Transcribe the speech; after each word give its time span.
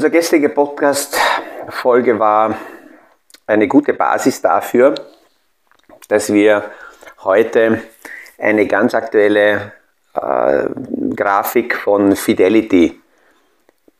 Unsere 0.00 0.12
gestrige 0.12 0.48
Podcast-Folge 0.48 2.18
war 2.18 2.56
eine 3.46 3.68
gute 3.68 3.92
Basis 3.92 4.40
dafür, 4.40 4.94
dass 6.08 6.32
wir 6.32 6.64
heute 7.22 7.82
eine 8.38 8.66
ganz 8.66 8.94
aktuelle 8.94 9.72
äh, 10.14 10.64
Grafik 11.14 11.76
von 11.76 12.16
Fidelity 12.16 12.98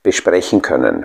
besprechen 0.03 0.63
können. 0.63 1.05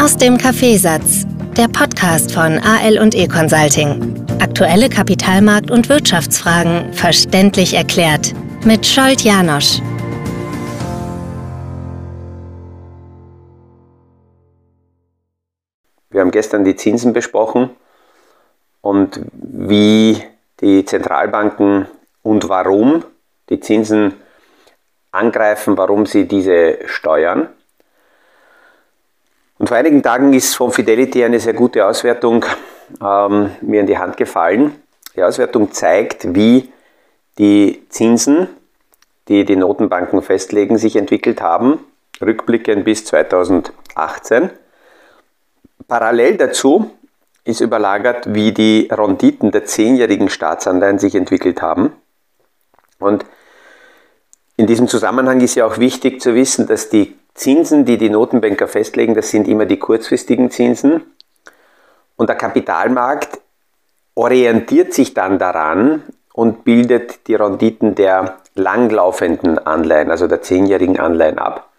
Aus 0.00 0.16
dem 0.16 0.38
Kaffeesatz, 0.38 1.26
der 1.56 1.66
Podcast 1.66 2.32
von 2.32 2.60
AL 2.60 2.96
und 3.00 3.12
E 3.16 3.26
Consulting. 3.26 4.24
Aktuelle 4.40 4.86
Kapitalmarkt- 4.86 5.72
und 5.72 5.88
Wirtschaftsfragen 5.88 6.92
verständlich 6.92 7.74
erklärt 7.74 8.34
mit 8.64 8.86
Scholt 8.86 9.22
Janosch. 9.22 9.80
Wir 16.16 16.22
haben 16.22 16.30
gestern 16.30 16.64
die 16.64 16.76
Zinsen 16.76 17.12
besprochen 17.12 17.68
und 18.80 19.20
wie 19.34 20.16
die 20.62 20.82
Zentralbanken 20.86 21.88
und 22.22 22.48
warum 22.48 23.04
die 23.50 23.60
Zinsen 23.60 24.14
angreifen, 25.10 25.76
warum 25.76 26.06
sie 26.06 26.26
diese 26.26 26.78
steuern. 26.86 27.50
Und 29.58 29.68
vor 29.68 29.76
einigen 29.76 30.02
Tagen 30.02 30.32
ist 30.32 30.54
von 30.54 30.72
Fidelity 30.72 31.22
eine 31.22 31.38
sehr 31.38 31.52
gute 31.52 31.84
Auswertung 31.84 32.46
ähm, 32.98 33.50
mir 33.60 33.80
in 33.80 33.86
die 33.86 33.98
Hand 33.98 34.16
gefallen. 34.16 34.74
Die 35.16 35.22
Auswertung 35.22 35.70
zeigt, 35.72 36.34
wie 36.34 36.72
die 37.36 37.84
Zinsen, 37.90 38.48
die 39.28 39.44
die 39.44 39.56
Notenbanken 39.56 40.22
festlegen, 40.22 40.78
sich 40.78 40.96
entwickelt 40.96 41.42
haben, 41.42 41.78
rückblickend 42.22 42.86
bis 42.86 43.04
2018. 43.04 44.48
Parallel 45.88 46.36
dazu 46.36 46.90
ist 47.44 47.60
überlagert, 47.60 48.34
wie 48.34 48.52
die 48.52 48.88
Renditen 48.90 49.52
der 49.52 49.64
zehnjährigen 49.64 50.28
Staatsanleihen 50.28 50.98
sich 50.98 51.14
entwickelt 51.14 51.62
haben. 51.62 51.92
Und 52.98 53.24
in 54.56 54.66
diesem 54.66 54.88
Zusammenhang 54.88 55.40
ist 55.40 55.54
ja 55.54 55.66
auch 55.66 55.78
wichtig 55.78 56.20
zu 56.20 56.34
wissen, 56.34 56.66
dass 56.66 56.88
die 56.88 57.16
Zinsen, 57.34 57.84
die 57.84 57.98
die 57.98 58.10
Notenbanker 58.10 58.66
festlegen, 58.66 59.14
das 59.14 59.30
sind 59.30 59.46
immer 59.46 59.66
die 59.66 59.78
kurzfristigen 59.78 60.50
Zinsen. 60.50 61.02
Und 62.16 62.28
der 62.28 62.36
Kapitalmarkt 62.36 63.38
orientiert 64.14 64.94
sich 64.94 65.14
dann 65.14 65.38
daran 65.38 66.02
und 66.32 66.64
bildet 66.64 67.28
die 67.28 67.34
Renditen 67.34 67.94
der 67.94 68.38
langlaufenden 68.54 69.58
Anleihen, 69.58 70.10
also 70.10 70.26
der 70.26 70.42
zehnjährigen 70.42 70.98
Anleihen 70.98 71.38
ab. 71.38 71.70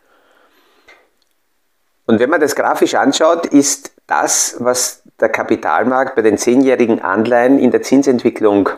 Und 2.05 2.19
wenn 2.19 2.29
man 2.29 2.39
das 2.39 2.55
grafisch 2.55 2.95
anschaut, 2.95 3.47
ist 3.47 3.91
das, 4.07 4.55
was 4.59 5.03
der 5.19 5.29
Kapitalmarkt 5.29 6.15
bei 6.15 6.21
den 6.21 6.37
zehnjährigen 6.37 7.01
Anleihen 7.01 7.59
in 7.59 7.71
der 7.71 7.81
Zinsentwicklung 7.81 8.69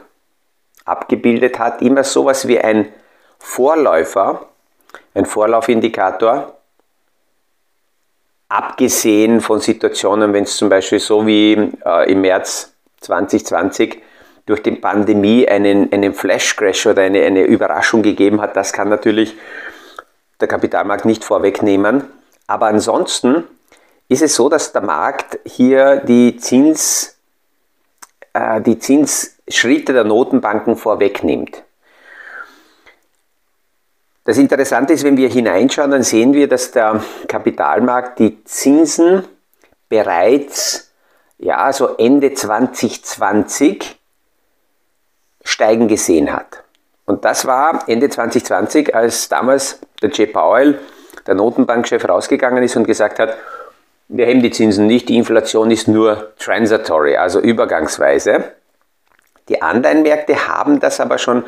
abgebildet 0.86 1.60
hat, 1.60 1.82
immer 1.82 2.04
sowas 2.04 2.48
wie 2.48 2.60
ein 2.60 2.92
Vorläufer, 3.38 4.48
ein 5.14 5.26
Vorlaufindikator, 5.26 6.58
abgesehen 8.50 9.42
von 9.42 9.60
Situationen, 9.60 10.34
wenn 10.34 10.46
es 10.46 10.58
zum 10.58 10.70
Beispiel 10.70 11.00
so 11.00 11.26
wie 11.28 11.54
äh, 11.86 12.12
im 12.12 12.22
März 12.22 12.74
2020 13.02 14.02
durch 14.48 14.64
die 14.64 14.72
Pandemie 14.72 15.48
einen, 15.48 15.94
einen 15.94 16.16
Flash-Crash 16.16 16.88
oder 16.88 17.04
eine, 17.04 17.22
eine 17.22 17.44
Überraschung 17.44 18.02
gegeben 18.02 18.42
hat, 18.42 18.56
das 18.56 18.74
kann 18.74 18.90
natürlich 18.90 19.36
der 20.42 20.48
Kapitalmarkt 20.48 21.06
nicht 21.06 21.24
vorwegnehmen. 21.24 22.06
Aber 22.48 22.66
ansonsten 22.66 23.44
ist 24.10 24.24
es 24.24 24.36
so, 24.36 24.50
dass 24.50 24.74
der 24.74 24.82
Markt 24.82 25.40
hier 25.46 25.98
die, 25.98 26.36
Zins, 26.38 27.18
äh, 28.34 28.60
die 28.60 28.80
Zinsschritte 28.80 29.94
der 29.94 30.04
Notenbanken 30.04 30.76
vorwegnimmt. 30.76 31.64
Das 34.26 34.38
Interessante 34.38 34.94
ist, 34.94 35.04
wenn 35.04 35.18
wir 35.18 35.30
hineinschauen, 35.30 35.92
dann 35.92 36.04
sehen 36.04 36.34
wir, 36.34 36.48
dass 36.48 36.72
der 36.72 37.02
Kapitalmarkt 37.28 38.20
die 38.20 38.44
Zinsen 38.44 39.26
bereits 39.88 40.92
ja, 41.38 41.72
so 41.72 41.96
Ende 41.96 42.34
2020 42.34 43.98
steigen 45.44 45.88
gesehen 45.88 46.34
hat. 46.34 46.64
Und 47.06 47.26
das 47.26 47.46
war 47.46 47.88
Ende 47.88 48.10
2020, 48.10 48.94
als 48.94 49.30
damals 49.30 49.80
der 50.02 50.12
Jay 50.12 50.28
Powell, 50.28 50.80
der 51.26 51.36
Notenbankchef, 51.36 52.08
rausgegangen 52.08 52.64
ist 52.64 52.76
und 52.76 52.86
gesagt 52.86 53.18
hat, 53.20 53.36
wir 54.10 54.26
heben 54.26 54.42
die 54.42 54.52
Zinsen 54.52 54.88
nicht, 54.88 55.08
die 55.08 55.18
Inflation 55.18 55.70
ist 55.70 55.88
nur 55.88 56.34
transitory, 56.40 57.16
also 57.16 57.40
übergangsweise. 57.40 58.44
Die 59.48 59.62
Anleihenmärkte 59.62 60.48
haben 60.48 60.80
das 60.80 61.00
aber 61.00 61.20
schon 61.20 61.44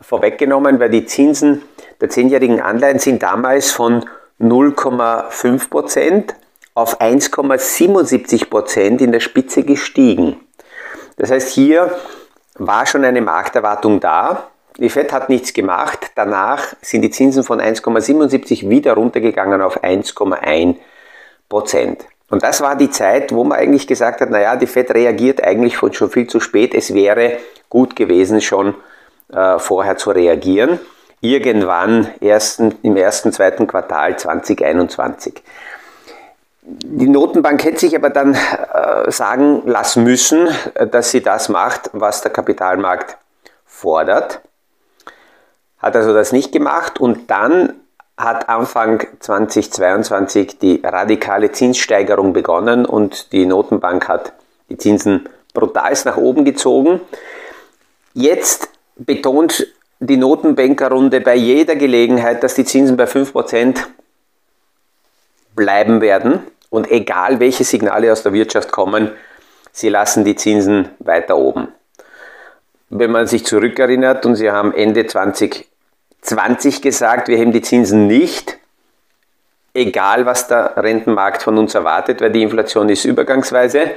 vorweggenommen, 0.00 0.80
weil 0.80 0.90
die 0.90 1.06
Zinsen 1.06 1.62
der 2.00 2.08
zehnjährigen 2.08 2.60
Anleihen 2.60 2.98
sind 2.98 3.22
damals 3.22 3.70
von 3.70 4.04
0,5% 4.40 6.34
auf 6.74 7.00
1,77% 7.00 9.00
in 9.00 9.12
der 9.12 9.20
Spitze 9.20 9.62
gestiegen. 9.62 10.40
Das 11.16 11.30
heißt, 11.30 11.50
hier 11.50 11.96
war 12.54 12.86
schon 12.86 13.04
eine 13.04 13.20
Markterwartung 13.20 14.00
da. 14.00 14.48
Die 14.78 14.88
FED 14.88 15.12
hat 15.12 15.28
nichts 15.28 15.52
gemacht. 15.52 16.10
Danach 16.16 16.74
sind 16.80 17.02
die 17.02 17.10
Zinsen 17.10 17.44
von 17.44 17.60
1,77 17.60 18.68
wieder 18.68 18.94
runtergegangen 18.94 19.60
auf 19.60 19.84
1,1 19.84 20.76
Und 22.30 22.42
das 22.42 22.60
war 22.60 22.76
die 22.76 22.90
Zeit, 22.90 23.32
wo 23.32 23.44
man 23.44 23.58
eigentlich 23.58 23.86
gesagt 23.86 24.20
hat, 24.20 24.30
naja, 24.30 24.56
die 24.56 24.66
FED 24.66 24.92
reagiert 24.92 25.42
eigentlich 25.42 25.76
schon 25.76 26.10
viel 26.10 26.28
zu 26.28 26.40
spät. 26.40 26.74
Es 26.74 26.94
wäre 26.94 27.38
gut 27.68 27.96
gewesen, 27.96 28.40
schon 28.40 28.74
äh, 29.32 29.58
vorher 29.58 29.96
zu 29.96 30.10
reagieren 30.10 30.78
irgendwann 31.20 32.08
ersten, 32.20 32.74
im 32.82 32.96
ersten, 32.96 33.32
zweiten 33.32 33.66
Quartal 33.66 34.18
2021. 34.18 35.42
Die 36.62 37.08
Notenbank 37.08 37.64
hätte 37.64 37.78
sich 37.78 37.96
aber 37.96 38.10
dann 38.10 38.34
äh, 38.34 39.10
sagen 39.10 39.62
lassen 39.66 40.04
müssen, 40.04 40.48
dass 40.90 41.10
sie 41.10 41.22
das 41.22 41.48
macht, 41.48 41.90
was 41.92 42.22
der 42.22 42.30
Kapitalmarkt 42.30 43.16
fordert. 43.66 44.40
Hat 45.78 45.96
also 45.96 46.12
das 46.12 46.32
nicht 46.32 46.52
gemacht 46.52 47.00
und 47.00 47.30
dann 47.30 47.74
hat 48.22 48.48
Anfang 48.48 49.06
2022 49.18 50.58
die 50.58 50.80
radikale 50.84 51.52
Zinssteigerung 51.52 52.32
begonnen 52.32 52.86
und 52.86 53.32
die 53.32 53.46
Notenbank 53.46 54.08
hat 54.08 54.32
die 54.68 54.76
Zinsen 54.76 55.28
brutal 55.54 55.94
nach 56.04 56.16
oben 56.16 56.44
gezogen. 56.44 57.00
Jetzt 58.14 58.68
betont 58.96 59.66
die 60.00 60.16
Notenbankerrunde 60.16 61.20
bei 61.20 61.34
jeder 61.34 61.76
Gelegenheit, 61.76 62.42
dass 62.42 62.54
die 62.54 62.64
Zinsen 62.64 62.96
bei 62.96 63.04
5% 63.04 63.78
bleiben 65.54 66.00
werden. 66.00 66.40
Und 66.70 66.90
egal 66.90 67.40
welche 67.40 67.64
Signale 67.64 68.12
aus 68.12 68.22
der 68.22 68.32
Wirtschaft 68.32 68.70
kommen, 68.70 69.10
sie 69.72 69.88
lassen 69.88 70.24
die 70.24 70.36
Zinsen 70.36 70.88
weiter 71.00 71.36
oben. 71.36 71.68
Wenn 72.88 73.10
man 73.10 73.26
sich 73.26 73.44
zurückerinnert 73.44 74.24
und 74.24 74.36
sie 74.36 74.50
haben 74.50 74.72
Ende 74.72 75.06
2020 76.22 76.82
gesagt, 76.82 77.28
wir 77.28 77.36
heben 77.36 77.52
die 77.52 77.62
Zinsen 77.62 78.06
nicht, 78.06 78.58
egal 79.74 80.26
was 80.26 80.48
der 80.48 80.76
Rentenmarkt 80.76 81.42
von 81.42 81.58
uns 81.58 81.74
erwartet, 81.74 82.20
weil 82.20 82.30
die 82.30 82.42
Inflation 82.42 82.88
ist 82.88 83.04
übergangsweise. 83.04 83.90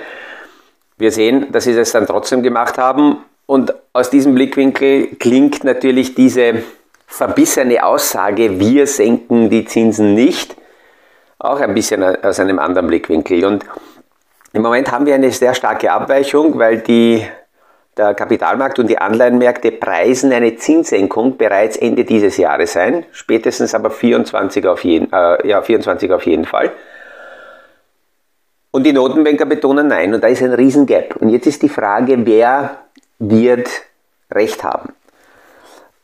Wir 0.97 1.11
sehen, 1.11 1.51
dass 1.51 1.65
sie 1.65 1.75
das 1.75 1.91
dann 1.91 2.05
trotzdem 2.05 2.43
gemacht 2.43 2.77
haben 2.77 3.17
und 3.45 3.73
aus 3.91 4.09
diesem 4.09 4.35
Blickwinkel 4.35 5.15
klingt 5.19 5.63
natürlich 5.63 6.15
diese 6.15 6.63
verbissene 7.07 7.83
Aussage, 7.83 8.59
wir 8.59 8.87
senken 8.87 9.49
die 9.49 9.65
Zinsen 9.65 10.13
nicht, 10.13 10.55
auch 11.37 11.59
ein 11.59 11.73
bisschen 11.73 12.03
aus 12.03 12.39
einem 12.39 12.57
anderen 12.57 12.87
Blickwinkel. 12.87 13.45
Und 13.45 13.65
im 14.53 14.61
Moment 14.61 14.91
haben 14.91 15.05
wir 15.05 15.13
eine 15.13 15.31
sehr 15.31 15.53
starke 15.53 15.91
Abweichung, 15.91 16.57
weil 16.57 16.79
die, 16.79 17.25
der 17.97 18.13
Kapitalmarkt 18.15 18.79
und 18.79 18.87
die 18.87 18.97
Anleihenmärkte 18.97 19.71
preisen 19.71 20.33
eine 20.33 20.55
Zinssenkung 20.55 21.37
bereits 21.37 21.77
Ende 21.77 22.05
dieses 22.05 22.37
Jahres 22.37 22.75
ein, 22.75 23.05
spätestens 23.11 23.75
aber 23.75 23.91
24 23.91 24.65
auf 24.65 24.83
jeden, 24.83 25.11
äh, 25.13 25.47
ja, 25.47 25.61
24 25.61 26.11
auf 26.11 26.25
jeden 26.25 26.45
Fall. 26.45 26.71
Und 28.71 28.85
die 28.85 28.93
Notenbanker 28.93 29.45
betonen 29.45 29.87
nein, 29.87 30.13
und 30.15 30.23
da 30.23 30.27
ist 30.27 30.41
ein 30.41 30.53
Riesengap. 30.53 31.15
Und 31.17 31.29
jetzt 31.29 31.45
ist 31.45 31.61
die 31.61 31.69
Frage, 31.69 32.25
wer 32.25 32.79
wird 33.19 33.69
Recht 34.31 34.63
haben. 34.63 34.93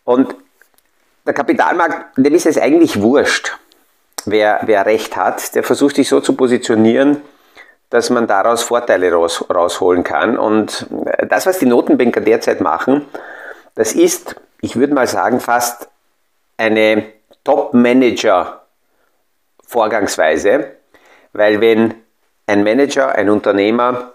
Und 0.03 0.35
der 1.25 1.33
Kapitalmarkt, 1.33 2.17
dem 2.17 2.35
ist 2.35 2.45
es 2.45 2.59
eigentlich 2.59 3.01
wurscht, 3.01 3.57
wer, 4.25 4.59
wer 4.65 4.85
Recht 4.85 5.17
hat. 5.17 5.55
Der 5.55 5.63
versucht 5.63 5.95
sich 5.95 6.07
so 6.07 6.21
zu 6.21 6.33
positionieren, 6.33 7.21
dass 7.89 8.09
man 8.09 8.27
daraus 8.27 8.63
Vorteile 8.63 9.11
raus, 9.11 9.45
rausholen 9.49 10.03
kann. 10.03 10.37
Und 10.37 10.87
das, 11.27 11.45
was 11.45 11.59
die 11.59 11.65
Notenbanker 11.65 12.21
derzeit 12.21 12.61
machen, 12.61 13.05
das 13.75 13.93
ist, 13.93 14.35
ich 14.61 14.75
würde 14.75 14.93
mal 14.93 15.07
sagen, 15.07 15.39
fast 15.39 15.89
eine 16.57 17.05
Top-Manager- 17.43 18.59
Vorgangsweise, 19.69 20.71
weil 21.31 21.61
wenn 21.61 21.93
ein 22.47 22.63
Manager, 22.63 23.13
ein 23.13 23.29
Unternehmer 23.29 24.13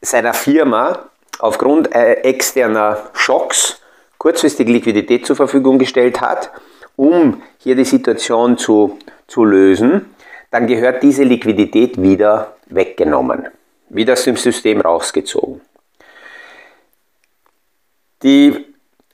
seiner 0.00 0.34
Firma 0.34 1.08
aufgrund 1.38 1.94
äh, 1.94 2.14
externer 2.22 3.10
Schocks 3.12 3.80
kurzfristig 4.18 4.66
Liquidität 4.66 5.24
zur 5.24 5.36
Verfügung 5.36 5.78
gestellt 5.78 6.20
hat, 6.20 6.50
um 6.96 7.44
hier 7.58 7.76
die 7.76 7.84
Situation 7.84 8.58
zu, 8.58 8.98
zu 9.28 9.44
lösen, 9.44 10.12
dann 10.50 10.66
gehört 10.66 11.04
diese 11.04 11.22
Liquidität 11.22 12.02
wieder 12.02 12.55
weggenommen, 12.66 13.48
wieder 13.88 14.14
aus 14.14 14.24
dem 14.24 14.36
System 14.36 14.80
rausgezogen. 14.80 15.60
Die 18.22 18.66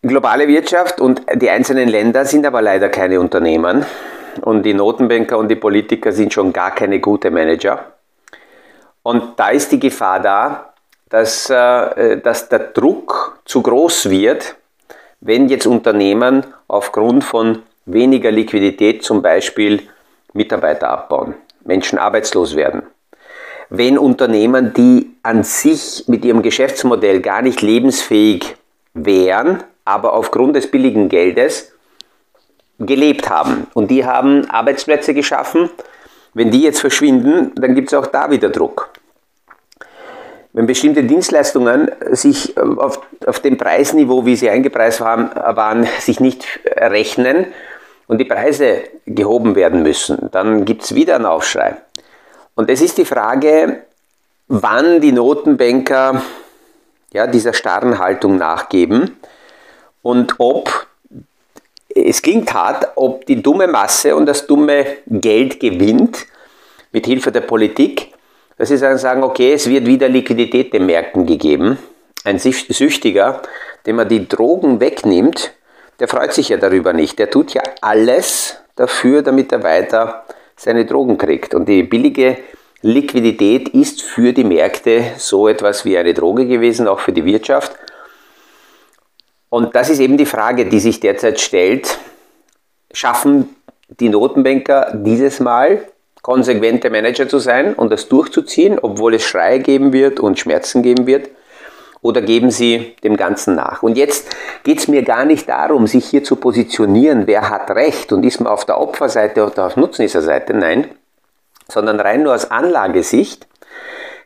globale 0.02 0.49
Wirtschaft 0.49 1.00
und 1.00 1.22
die 1.34 1.50
einzelnen 1.50 1.88
Länder 1.88 2.25
sind 2.25 2.46
aber 2.46 2.62
leider 2.62 2.88
keine 2.88 3.20
Unternehmen 3.20 3.84
und 4.40 4.64
die 4.64 4.75
Notenbanker 4.75 5.38
und 5.38 5.49
die 5.49 5.56
Politiker 5.56 6.12
sind 6.12 6.32
schon 6.32 6.52
gar 6.52 6.75
keine 6.75 7.00
gute 7.00 7.31
Manager. 7.31 7.93
Und 9.02 9.38
da 9.38 9.50
ist 9.50 9.72
die 9.72 9.81
Gefahr 9.81 10.20
da, 10.20 10.72
dass, 11.08 11.50
äh, 11.50 12.19
dass 12.20 12.49
der 12.49 12.58
Druck 12.58 13.40
zu 13.44 13.62
groß 13.62 14.08
wird, 14.08 14.56
wenn 15.20 15.49
jetzt 15.49 15.66
Unternehmen 15.66 16.44
aufgrund 16.69 17.22
von 17.22 17.62
weniger 17.84 18.31
Liquidität 18.31 19.04
zum 19.04 19.22
Beispiel 19.22 19.88
Mitarbeiter 20.32 20.88
abbauen, 20.88 21.34
Menschen 21.64 21.99
arbeitslos 21.99 22.56
werden. 22.56 22.82
Wenn 23.75 23.97
Unternehmen, 23.97 24.75
die 24.75 25.17
an 25.23 25.45
sich 25.45 26.05
mit 26.07 26.27
ihrem 26.27 26.43
Geschäftsmodell 26.43 27.23
gar 27.23 27.41
nicht 27.41 27.63
lebensfähig 27.63 28.55
wären, 28.93 29.65
aber 29.87 30.13
aufgrund 30.13 30.57
des 30.57 30.71
billigen 30.71 31.09
Geldes 31.09 31.73
gelebt 32.79 33.31
haben 33.31 33.67
und 33.73 33.91
die 33.91 34.05
haben 34.05 34.45
Arbeitsplätze 34.51 35.15
geschaffen, 35.15 35.71
wenn 36.35 36.51
die 36.51 36.61
jetzt 36.61 36.81
verschwinden, 36.81 37.53
dann 37.55 37.75
gibt 37.75 37.91
es 37.91 37.99
auch 37.99 38.07
da 38.09 38.31
wieder 38.31 38.51
Druck. 38.51 38.91
Wenn 40.53 40.67
bestimmte 40.67 41.05
Dienstleistungen 41.05 41.91
sich 42.11 42.55
auf, 42.59 43.01
auf 43.25 43.41
dem 43.41 43.57
Preisniveau, 43.57 44.27
wie 44.27 44.37
sie 44.37 44.51
eingepreist 44.51 45.01
waren, 45.01 45.31
waren, 45.35 45.89
sich 45.99 46.21
nicht 46.21 46.47
rechnen 46.77 47.47
und 48.07 48.19
die 48.19 48.27
Preise 48.27 48.83
gehoben 49.07 49.55
werden 49.55 49.83
müssen, 49.83 50.29
dann 50.31 50.67
gibt 50.67 50.83
es 50.83 50.95
wieder 50.95 51.15
einen 51.15 51.25
Aufschrei. 51.25 51.79
Und 52.54 52.70
es 52.70 52.81
ist 52.81 52.99
die 52.99 53.04
Frage, 53.04 53.84
wann 54.49 55.00
die 55.00 55.12
Notenbanker 55.12 56.22
ja, 57.12 57.26
dieser 57.26 57.52
starren 57.52 57.99
Haltung 57.99 58.37
nachgeben 58.37 59.16
und 60.02 60.34
ob, 60.38 60.87
es 61.94 62.22
klingt 62.22 62.52
hart, 62.52 62.88
ob 62.96 63.26
die 63.26 63.43
dumme 63.43 63.69
Masse 63.69 64.16
und 64.16 64.26
das 64.26 64.46
dumme 64.46 64.87
Geld 65.06 65.60
gewinnt 65.60 66.26
mit 66.90 67.06
Hilfe 67.06 67.32
der 67.32 67.43
Politik, 67.43 68.12
dass 68.58 68.69
sie 68.69 68.76
sagen, 68.76 69.22
okay, 69.22 69.52
es 69.54 69.69
wird 69.69 69.87
wieder 69.87 70.08
Liquidität 70.08 70.72
den 70.72 70.87
Märkten 70.87 71.26
gegeben. 71.26 71.78
Ein 72.25 72.38
Süchtiger, 72.38 73.43
dem 73.87 73.96
man 73.96 74.08
die 74.08 74.28
Drogen 74.28 74.81
wegnimmt, 74.81 75.52
der 75.99 76.08
freut 76.08 76.32
sich 76.32 76.50
ja 76.50 76.56
darüber 76.56 76.93
nicht. 76.93 77.19
Der 77.19 77.31
tut 77.31 77.54
ja 77.54 77.62
alles 77.81 78.58
dafür, 78.76 79.22
damit 79.22 79.52
er 79.52 79.62
weiter 79.62 80.25
seine 80.62 80.87
Drogen 80.87 81.19
kriegt. 81.19 81.55
Und 81.55 81.69
die 81.69 81.82
billige 81.82 82.38
Liquidität 82.82 83.69
ist 83.70 84.03
für 84.03 84.32
die 84.32 84.44
Märkte 84.44 85.03
so 85.19 85.49
etwas 85.49 85.85
wie 85.85 85.99
eine 85.99 86.14
Droge 86.14 86.47
gewesen, 86.47 86.87
auch 86.87 87.00
für 87.00 87.12
die 87.12 87.25
Wirtschaft. 87.25 87.76
Und 89.49 89.75
das 89.75 89.91
ist 89.91 89.99
eben 89.99 90.17
die 90.17 90.26
Frage, 90.26 90.67
die 90.67 90.79
sich 90.79 91.00
derzeit 91.00 91.41
stellt. 91.41 91.99
Schaffen 92.93 93.56
die 94.00 94.09
Notenbanker 94.09 94.93
dieses 94.94 95.41
Mal 95.41 95.85
konsequente 96.23 96.91
Manager 96.91 97.29
zu 97.29 97.41
sein 97.41 97.75
und 97.75 97.91
das 97.91 98.09
durchzuziehen, 98.09 98.79
obwohl 98.81 99.14
es 99.14 99.25
Schreie 99.25 99.59
geben 99.59 99.93
wird 99.93 100.20
und 100.20 100.38
Schmerzen 100.38 100.82
geben 100.82 101.06
wird? 101.06 101.29
Oder 102.02 102.20
geben 102.20 102.50
sie 102.50 102.96
dem 103.04 103.16
Ganzen 103.16 103.54
nach? 103.54 103.82
Und 103.82 103.96
jetzt 103.96 104.37
geht 104.64 104.81
es 104.81 104.88
mir 104.88 105.02
gar 105.02 105.25
nicht 105.25 105.49
darum, 105.49 105.87
sich 105.87 106.04
hier 106.04 106.25
zu 106.25 106.37
positionieren, 106.37 107.26
wer 107.26 107.49
hat 107.49 107.70
Recht 107.70 108.12
und 108.12 108.25
ist 108.25 108.40
man 108.40 108.52
auf 108.52 108.64
der 108.64 108.81
Opferseite 108.81 109.46
oder 109.46 109.66
auf 109.66 109.76
Nutznießerseite. 109.76 110.52
Nein, 110.52 110.88
sondern 111.69 112.00
rein 112.00 112.25
nur 112.25 112.34
aus 112.34 112.50
Anlagesicht 112.50 113.46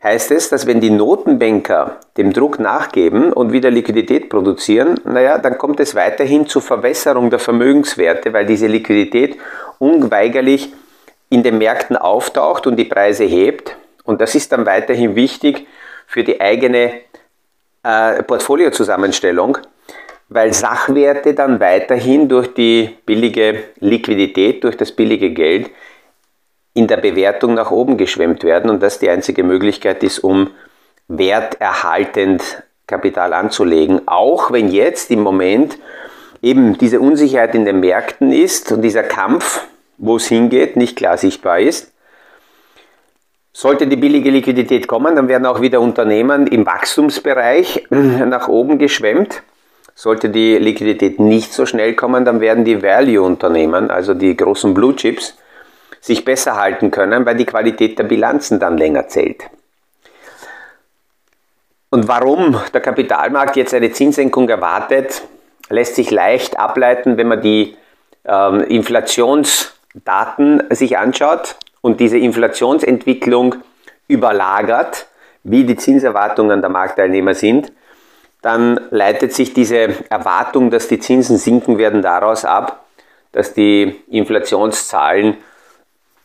heißt 0.03 0.31
es, 0.31 0.49
dass 0.49 0.67
wenn 0.67 0.79
die 0.81 0.89
Notenbanker 0.89 1.97
dem 2.17 2.33
Druck 2.33 2.59
nachgeben 2.59 3.33
und 3.33 3.51
wieder 3.51 3.71
Liquidität 3.71 4.29
produzieren, 4.29 4.99
naja, 5.03 5.37
dann 5.37 5.57
kommt 5.57 5.79
es 5.79 5.95
weiterhin 5.95 6.47
zur 6.47 6.61
Verwässerung 6.61 7.29
der 7.29 7.39
Vermögenswerte, 7.39 8.33
weil 8.33 8.45
diese 8.45 8.67
Liquidität 8.67 9.37
unweigerlich 9.79 10.71
in 11.29 11.43
den 11.43 11.57
Märkten 11.57 11.97
auftaucht 11.97 12.67
und 12.67 12.77
die 12.77 12.85
Preise 12.85 13.25
hebt. 13.25 13.75
Und 14.03 14.21
das 14.21 14.35
ist 14.35 14.51
dann 14.51 14.65
weiterhin 14.65 15.15
wichtig 15.15 15.67
für 16.05 16.23
die 16.23 16.39
eigene 16.39 16.91
äh, 17.87 18.21
Portfoliozusammenstellung, 18.23 19.59
weil 20.27 20.53
Sachwerte 20.53 21.33
dann 21.33 21.61
weiterhin 21.61 22.27
durch 22.27 22.53
die 22.53 22.97
billige 23.05 23.63
Liquidität, 23.79 24.63
durch 24.65 24.75
das 24.75 24.91
billige 24.91 25.31
Geld 25.31 25.69
in 26.73 26.87
der 26.87 26.97
Bewertung 26.97 27.53
nach 27.53 27.71
oben 27.71 27.97
geschwemmt 27.97 28.43
werden 28.43 28.69
und 28.69 28.83
das 28.83 28.99
die 28.99 29.09
einzige 29.09 29.43
Möglichkeit 29.43 30.03
ist, 30.03 30.19
um 30.19 30.49
werterhaltend 31.07 32.61
Kapital 32.87 33.33
anzulegen. 33.33 34.07
Auch 34.07 34.51
wenn 34.51 34.67
jetzt 34.69 35.09
im 35.09 35.21
Moment 35.21 35.77
eben 36.41 36.77
diese 36.77 36.99
Unsicherheit 36.99 37.55
in 37.55 37.63
den 37.63 37.79
Märkten 37.79 38.33
ist 38.33 38.71
und 38.71 38.81
dieser 38.81 39.03
Kampf, 39.03 39.65
wo 39.97 40.17
es 40.17 40.27
hingeht, 40.27 40.75
nicht 40.75 40.97
klar 40.97 41.17
sichtbar 41.17 41.59
ist. 41.59 41.93
Sollte 43.59 43.87
die 43.87 43.95
billige 43.95 44.29
Liquidität 44.29 44.87
kommen, 44.87 45.15
dann 45.15 45.27
werden 45.27 45.47
auch 45.47 45.61
wieder 45.61 45.81
Unternehmen 45.81 46.45
im 46.45 46.67
Wachstumsbereich 46.67 47.87
nach 47.89 48.47
oben 48.47 48.77
geschwemmt. 48.77 49.41
Sollte 49.95 50.29
die 50.29 50.59
Liquidität 50.59 51.19
nicht 51.19 51.51
so 51.51 51.65
schnell 51.65 51.95
kommen, 51.95 52.23
dann 52.23 52.39
werden 52.39 52.65
die 52.65 52.83
Value-Unternehmen, 52.83 53.89
also 53.89 54.13
die 54.13 54.37
großen 54.37 54.75
Blue 54.75 54.95
Chips, 54.95 55.35
sich 55.99 56.23
besser 56.23 56.55
halten 56.55 56.91
können, 56.91 57.25
weil 57.25 57.35
die 57.35 57.47
Qualität 57.47 57.97
der 57.97 58.03
Bilanzen 58.03 58.59
dann 58.59 58.77
länger 58.77 59.07
zählt. 59.07 59.45
Und 61.89 62.07
warum 62.07 62.61
der 62.75 62.81
Kapitalmarkt 62.81 63.55
jetzt 63.55 63.73
eine 63.73 63.91
Zinssenkung 63.91 64.47
erwartet, 64.49 65.23
lässt 65.69 65.95
sich 65.95 66.11
leicht 66.11 66.59
ableiten, 66.59 67.17
wenn 67.17 67.27
man 67.27 67.41
die 67.41 67.75
ähm, 68.23 68.61
Inflationsdaten 68.61 70.61
sich 70.69 70.99
anschaut 70.99 71.55
und 71.87 72.01
diese 72.01 72.17
Inflationsentwicklung 72.17 73.55
überlagert, 74.09 75.07
wie 75.43 75.63
die 75.63 75.77
Zinserwartungen 75.77 76.59
der 76.59 76.69
Marktteilnehmer 76.69 77.33
sind, 77.33 77.71
dann 78.41 78.77
leitet 78.89 79.31
sich 79.31 79.53
diese 79.53 79.95
Erwartung, 80.09 80.69
dass 80.69 80.89
die 80.89 80.99
Zinsen 80.99 81.37
sinken 81.37 81.77
werden, 81.77 82.01
daraus 82.01 82.43
ab, 82.43 82.83
dass 83.31 83.53
die 83.53 84.01
Inflationszahlen 84.09 85.37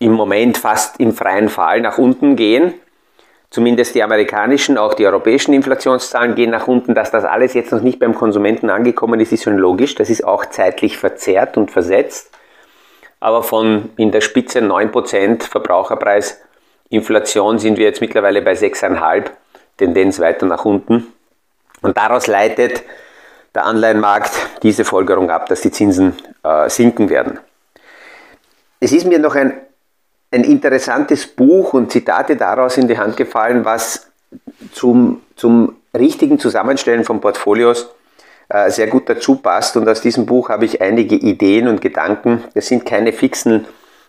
im 0.00 0.11
Moment 0.11 0.59
fast 0.59 0.99
im 0.99 1.12
freien 1.12 1.49
Fall 1.49 1.81
nach 1.81 1.97
unten 1.97 2.35
gehen. 2.35 2.75
Zumindest 3.49 3.95
die 3.95 4.02
amerikanischen, 4.02 4.76
auch 4.76 4.95
die 4.95 5.07
europäischen 5.07 5.54
Inflationszahlen 5.54 6.35
gehen 6.35 6.50
nach 6.50 6.66
unten. 6.66 6.97
Dass 6.97 7.12
das 7.12 7.25
alles 7.25 7.54
jetzt 7.54 7.71
noch 7.71 7.83
nicht 7.83 8.00
beim 8.00 8.16
Konsumenten 8.16 8.69
angekommen 8.69 9.21
ist, 9.21 9.31
ist 9.31 9.45
schon 9.45 9.59
logisch. 9.59 9.95
Das 9.95 10.11
ist 10.11 10.25
auch 10.25 10.45
zeitlich 10.47 10.99
verzerrt 10.99 11.57
und 11.57 11.71
versetzt. 11.71 12.33
Aber 13.23 13.43
von 13.43 13.91
in 13.97 14.11
der 14.11 14.21
Spitze 14.21 14.59
9% 14.59 15.45
Verbraucherpreisinflation 15.45 17.59
sind 17.59 17.79
wir 17.79 17.87
jetzt 17.87 18.00
mittlerweile 18.00 18.43
bei 18.43 18.52
6,5%, 18.52 19.31
Tendenz 19.79 20.21
weiter 20.21 20.47
nach 20.47 20.64
unten. 20.64 21.07
Und 21.83 21.97
daraus 21.97 22.26
leitet 22.26 22.83
der 23.55 23.64
Anleihenmarkt 23.64 24.33
diese 24.62 24.85
Folgerung 24.85 25.31
ab, 25.31 25.47
dass 25.47 25.61
die 25.61 25.71
Zinsen 25.71 26.17
äh, 26.43 26.69
sinken 26.69 27.11
werden. 27.11 27.38
Es 28.81 28.93
ist 28.93 29.07
mir 29.07 29.21
noch 29.21 29.37
ein 29.37 29.52
ein 30.33 30.45
interessantes 30.45 31.26
Buch 31.26 31.75
und 31.75 31.93
Zitate 31.93 32.37
daraus 32.37 32.79
in 32.79 32.88
die 32.88 32.99
Hand 32.99 33.17
gefallen, 33.17 33.64
was 33.64 34.11
zum, 34.73 35.21
zum 35.37 35.76
richtigen 35.95 36.38
Zusammenstellen 36.38 37.05
von 37.05 37.21
Portfolios 37.21 37.91
sehr 38.68 38.87
gut 38.87 39.09
dazu 39.09 39.37
passt. 39.37 39.76
Und 39.76 39.88
aus 39.88 40.00
diesem 40.00 40.26
Buch 40.26 40.49
habe 40.49 40.64
ich 40.64 40.80
einige 40.80 41.14
Ideen 41.14 41.68
und 41.68 41.80
Gedanken. 41.80 42.44
Das 42.54 42.66
sind 42.66 42.85
keine 42.85 43.12
fixen 43.12 43.66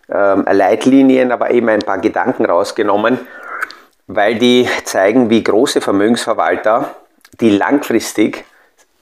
ähm, 0.10 0.46
Leitlinien, 0.50 1.32
aber 1.32 1.52
eben 1.52 1.70
ein 1.70 1.80
paar 1.80 2.00
Gedanken 2.00 2.46
rausgenommen, 2.46 3.20
weil 4.08 4.36
die 4.36 4.68
zeigen, 4.84 5.30
wie 5.30 5.44
große 5.44 5.82
Vermögensverwalter, 5.82 6.96
die 7.40 7.50
langfristig 7.50 8.44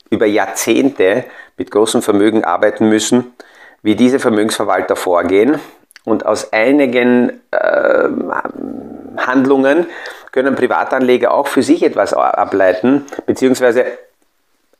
über 0.09 0.25
Jahrzehnte 0.25 1.25
mit 1.57 1.71
großem 1.71 2.01
Vermögen 2.01 2.43
arbeiten 2.43 2.89
müssen, 2.89 3.33
wie 3.81 3.95
diese 3.95 4.19
Vermögensverwalter 4.19 4.95
vorgehen 4.95 5.59
und 6.03 6.25
aus 6.25 6.53
einigen 6.53 7.41
äh, 7.51 8.09
Handlungen 9.17 9.87
können 10.31 10.55
Privatanleger 10.55 11.33
auch 11.33 11.47
für 11.47 11.63
sich 11.63 11.83
etwas 11.83 12.13
ableiten, 12.13 13.05
beziehungsweise 13.25 13.85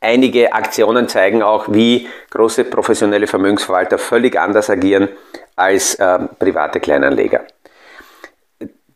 einige 0.02 0.52
Aktionen 0.52 1.08
zeigen 1.08 1.42
auch, 1.42 1.66
wie 1.68 2.08
große 2.30 2.64
professionelle 2.64 3.26
Vermögensverwalter 3.26 3.98
völlig 3.98 4.38
anders 4.38 4.68
agieren 4.68 5.08
als 5.56 5.94
äh, 5.94 6.18
private 6.38 6.80
Kleinanleger. 6.80 7.42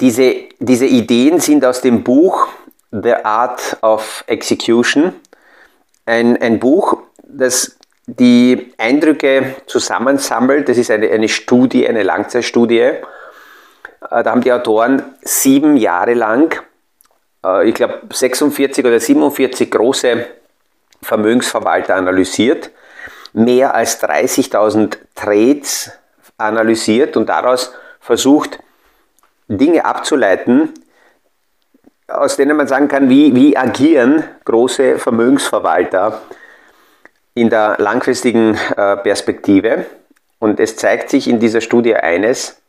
Diese, 0.01 0.35
diese 0.59 0.87
Ideen 0.87 1.41
sind 1.41 1.65
aus 1.65 1.81
dem 1.81 2.03
Buch 2.05 2.49
The 2.91 3.15
Art 3.25 3.79
of 3.83 4.25
Execution, 4.27 5.15
ein, 6.05 6.41
ein 6.41 6.59
Buch, 6.59 6.99
das 7.23 7.77
die 8.07 8.73
Eindrücke 8.79 9.57
zusammensammelt. 9.67 10.69
Das 10.69 10.79
ist 10.79 10.91
eine, 10.91 11.11
eine 11.11 11.29
Studie, 11.29 11.89
eine 11.89 12.03
Langzeitstudie. 12.03 12.79
Äh, 12.79 13.01
da 14.11 14.25
haben 14.25 14.43
die 14.43 14.53
Autoren 14.53 15.03
sieben 15.23 15.77
Jahre 15.77 16.15
lang, 16.15 16.61
äh, 17.45 17.69
ich 17.69 17.75
glaube 17.75 18.03
46 18.13 18.85
oder 18.85 19.01
47 19.01 19.71
große 19.71 20.27
Vermögensverwalter 21.03 21.95
analysiert, 21.95 22.71
mehr 23.33 23.75
als 23.75 24.03
30.000 24.03 24.97
Trades 25.15 25.93
analysiert 26.39 27.17
und 27.17 27.29
daraus 27.29 27.73
versucht, 28.01 28.59
Dinge 29.49 29.85
abzuleiten, 29.85 30.75
aus 32.09 32.37
denen 32.37 32.57
man 32.57 32.69
sagen 32.69 32.89
kann, 32.89 33.09
wie, 33.09 33.35
wie 33.35 33.57
agieren 33.57 34.25
große 34.45 34.99
Vermögensverwalter 34.99 36.21
in 37.35 37.51
der 37.51 37.77
langfristigen 37.79 38.59
äh, 38.77 38.97
Perspektive. 38.97 39.87
Und 40.39 40.61
es 40.61 40.77
zeigt 40.77 41.11
sich 41.11 41.29
in 41.29 41.41
dieser 41.41 41.61
Studie 41.61 41.95
eines, 41.95 42.61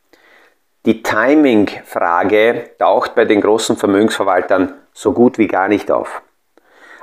die 0.86 1.02
Timing-Frage 1.02 2.70
taucht 2.78 3.14
bei 3.14 3.24
den 3.24 3.40
großen 3.40 3.76
Vermögensverwaltern 3.76 4.74
so 4.92 5.12
gut 5.12 5.38
wie 5.38 5.46
gar 5.46 5.68
nicht 5.68 5.90
auf. 5.90 6.22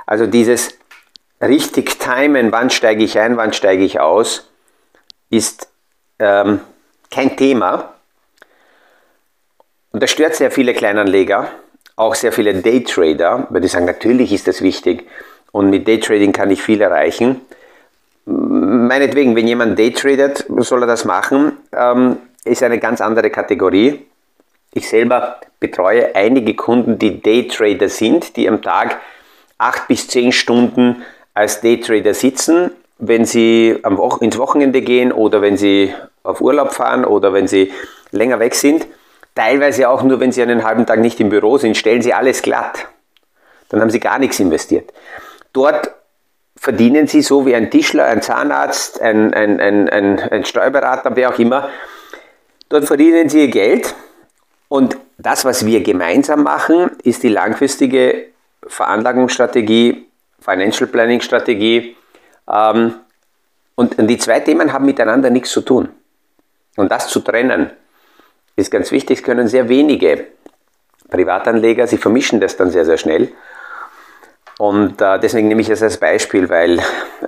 Also 0.06 0.26
dieses 0.26 0.78
richtig 1.40 1.98
timen, 1.98 2.52
wann 2.52 2.70
steige 2.70 3.04
ich 3.04 3.18
ein, 3.18 3.36
wann 3.36 3.52
steige 3.52 3.84
ich 3.84 4.00
aus, 4.00 4.48
ist 5.30 5.68
ähm, 6.18 6.60
kein 7.10 7.36
Thema. 7.36 7.94
Und 9.92 10.02
das 10.02 10.10
stört 10.10 10.34
sehr 10.34 10.50
viele 10.50 10.74
Kleinanleger, 10.74 11.48
auch 11.96 12.14
sehr 12.14 12.32
viele 12.32 12.54
Daytrader, 12.54 13.46
weil 13.50 13.60
die 13.60 13.68
sagen, 13.68 13.86
natürlich 13.86 14.32
ist 14.32 14.46
das 14.46 14.62
wichtig 14.62 15.08
und 15.52 15.70
mit 15.70 15.88
Daytrading 15.88 16.32
kann 16.32 16.50
ich 16.50 16.62
viel 16.62 16.80
erreichen. 16.80 17.40
Meinetwegen, 18.26 19.36
wenn 19.36 19.46
jemand 19.46 19.78
Daytradet, 19.78 20.46
soll 20.58 20.82
er 20.82 20.86
das 20.86 21.04
machen, 21.04 21.52
ähm, 21.72 22.18
ist 22.44 22.62
eine 22.62 22.78
ganz 22.78 23.00
andere 23.00 23.30
Kategorie. 23.30 24.04
Ich 24.72 24.88
selber 24.88 25.40
betreue 25.60 26.14
einige 26.14 26.54
Kunden, 26.54 26.98
die 26.98 27.22
Daytrader 27.22 27.88
sind, 27.88 28.36
die 28.36 28.48
am 28.48 28.62
Tag 28.62 29.00
acht 29.58 29.88
bis 29.88 30.08
zehn 30.08 30.32
Stunden 30.32 31.02
als 31.36 31.60
Daytrader 31.60 32.14
sitzen, 32.14 32.70
wenn 32.98 33.26
sie 33.26 33.78
Wo 33.84 34.16
ins 34.20 34.38
Wochenende 34.38 34.80
gehen 34.80 35.12
oder 35.12 35.42
wenn 35.42 35.58
sie 35.58 35.92
auf 36.22 36.40
Urlaub 36.40 36.72
fahren 36.72 37.04
oder 37.04 37.34
wenn 37.34 37.46
sie 37.46 37.72
länger 38.10 38.40
weg 38.40 38.54
sind. 38.54 38.86
Teilweise 39.34 39.90
auch 39.90 40.02
nur, 40.02 40.18
wenn 40.18 40.32
sie 40.32 40.42
einen 40.42 40.64
halben 40.64 40.86
Tag 40.86 40.98
nicht 40.98 41.20
im 41.20 41.28
Büro 41.28 41.58
sind, 41.58 41.76
stellen 41.76 42.00
sie 42.00 42.14
alles 42.14 42.40
glatt. 42.40 42.86
Dann 43.68 43.82
haben 43.82 43.90
sie 43.90 44.00
gar 44.00 44.18
nichts 44.18 44.40
investiert. 44.40 44.90
Dort 45.52 45.90
verdienen 46.56 47.06
sie 47.06 47.20
so 47.20 47.44
wie 47.44 47.54
ein 47.54 47.70
Tischler, 47.70 48.06
ein 48.06 48.22
Zahnarzt, 48.22 49.02
ein, 49.02 49.34
ein, 49.34 49.60
ein, 49.60 49.90
ein, 49.90 50.18
ein 50.18 50.44
Steuerberater, 50.46 51.14
wer 51.16 51.34
auch 51.34 51.38
immer. 51.38 51.68
Dort 52.70 52.86
verdienen 52.86 53.28
sie 53.28 53.40
ihr 53.40 53.48
Geld 53.48 53.94
und 54.68 54.96
das, 55.18 55.44
was 55.44 55.66
wir 55.66 55.82
gemeinsam 55.82 56.42
machen, 56.42 56.92
ist 57.02 57.22
die 57.22 57.28
langfristige 57.28 58.24
Veranlagungsstrategie, 58.66 60.05
Financial 60.46 60.88
Planning 60.88 61.20
Strategie. 61.20 61.96
Ähm, 62.50 62.94
und 63.74 63.94
die 63.98 64.16
zwei 64.16 64.40
Themen 64.40 64.72
haben 64.72 64.86
miteinander 64.86 65.28
nichts 65.28 65.50
zu 65.50 65.60
tun. 65.60 65.90
Und 66.76 66.90
das 66.90 67.08
zu 67.08 67.20
trennen, 67.20 67.70
ist 68.54 68.70
ganz 68.70 68.90
wichtig. 68.90 69.18
Es 69.18 69.24
können 69.24 69.48
sehr 69.48 69.68
wenige 69.68 70.28
Privatanleger, 71.10 71.86
sie 71.86 71.98
vermischen 71.98 72.40
das 72.40 72.56
dann 72.56 72.70
sehr, 72.70 72.84
sehr 72.84 72.96
schnell. 72.96 73.32
Und 74.58 75.02
äh, 75.02 75.18
deswegen 75.18 75.48
nehme 75.48 75.60
ich 75.60 75.68
das 75.68 75.82
als 75.82 75.98
Beispiel, 75.98 76.48
weil 76.48 76.78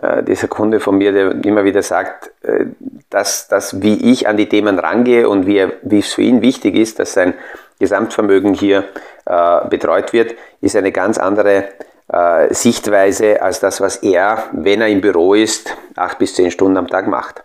äh, 0.01 0.23
dieser 0.23 0.49
Kunde 0.49 0.81
von 0.81 0.97
mir, 0.97 1.13
der 1.13 1.45
immer 1.45 1.65
wieder 1.65 1.83
sagt, 1.83 2.31
äh, 2.43 2.67
dass, 3.11 3.49
dass 3.49 3.83
wie 3.83 4.11
ich 4.11 4.27
an 4.27 4.39
die 4.39 4.49
Themen 4.49 4.79
rangehe 4.79 5.29
und 5.29 5.47
wie, 5.47 5.59
er, 5.59 5.73
wie 5.83 5.99
es 5.99 6.15
für 6.15 6.23
ihn 6.23 6.41
wichtig 6.41 6.75
ist, 6.75 6.99
dass 6.99 7.13
sein 7.13 7.35
Gesamtvermögen 7.79 8.55
hier 8.55 8.85
äh, 9.27 9.69
betreut 9.69 10.15
wird, 10.15 10.37
ist 10.63 10.75
eine 10.75 10.91
ganz 10.91 11.19
andere 11.19 11.69
äh, 12.09 12.53
Sichtweise 12.55 13.43
als 13.43 13.61
das, 13.61 13.81
was 13.81 13.97
er, 13.97 14.45
wenn 14.53 14.81
er 14.81 14.89
im 14.89 15.01
Büro 15.01 15.35
ist, 15.35 15.77
acht 15.97 16.19
bis 16.19 16.35
zehn 16.35 16.51
Stunden 16.51 16.77
am 16.77 16.89
Tag 16.89 17.07
macht. 17.07 17.43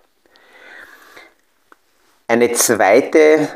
Eine 2.27 2.51
zweite 2.53 3.49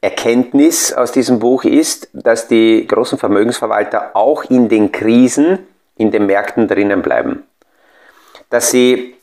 Erkenntnis 0.00 0.92
aus 0.92 1.12
diesem 1.12 1.38
Buch 1.38 1.64
ist, 1.64 2.08
dass 2.12 2.48
die 2.48 2.86
großen 2.86 3.18
Vermögensverwalter 3.18 4.10
auch 4.14 4.44
in 4.44 4.68
den 4.68 4.92
Krisen 4.92 5.58
in 5.96 6.10
den 6.10 6.26
Märkten 6.26 6.68
drinnen 6.68 7.02
bleiben. 7.02 7.44
Dass 8.50 8.70
sie 8.70 9.14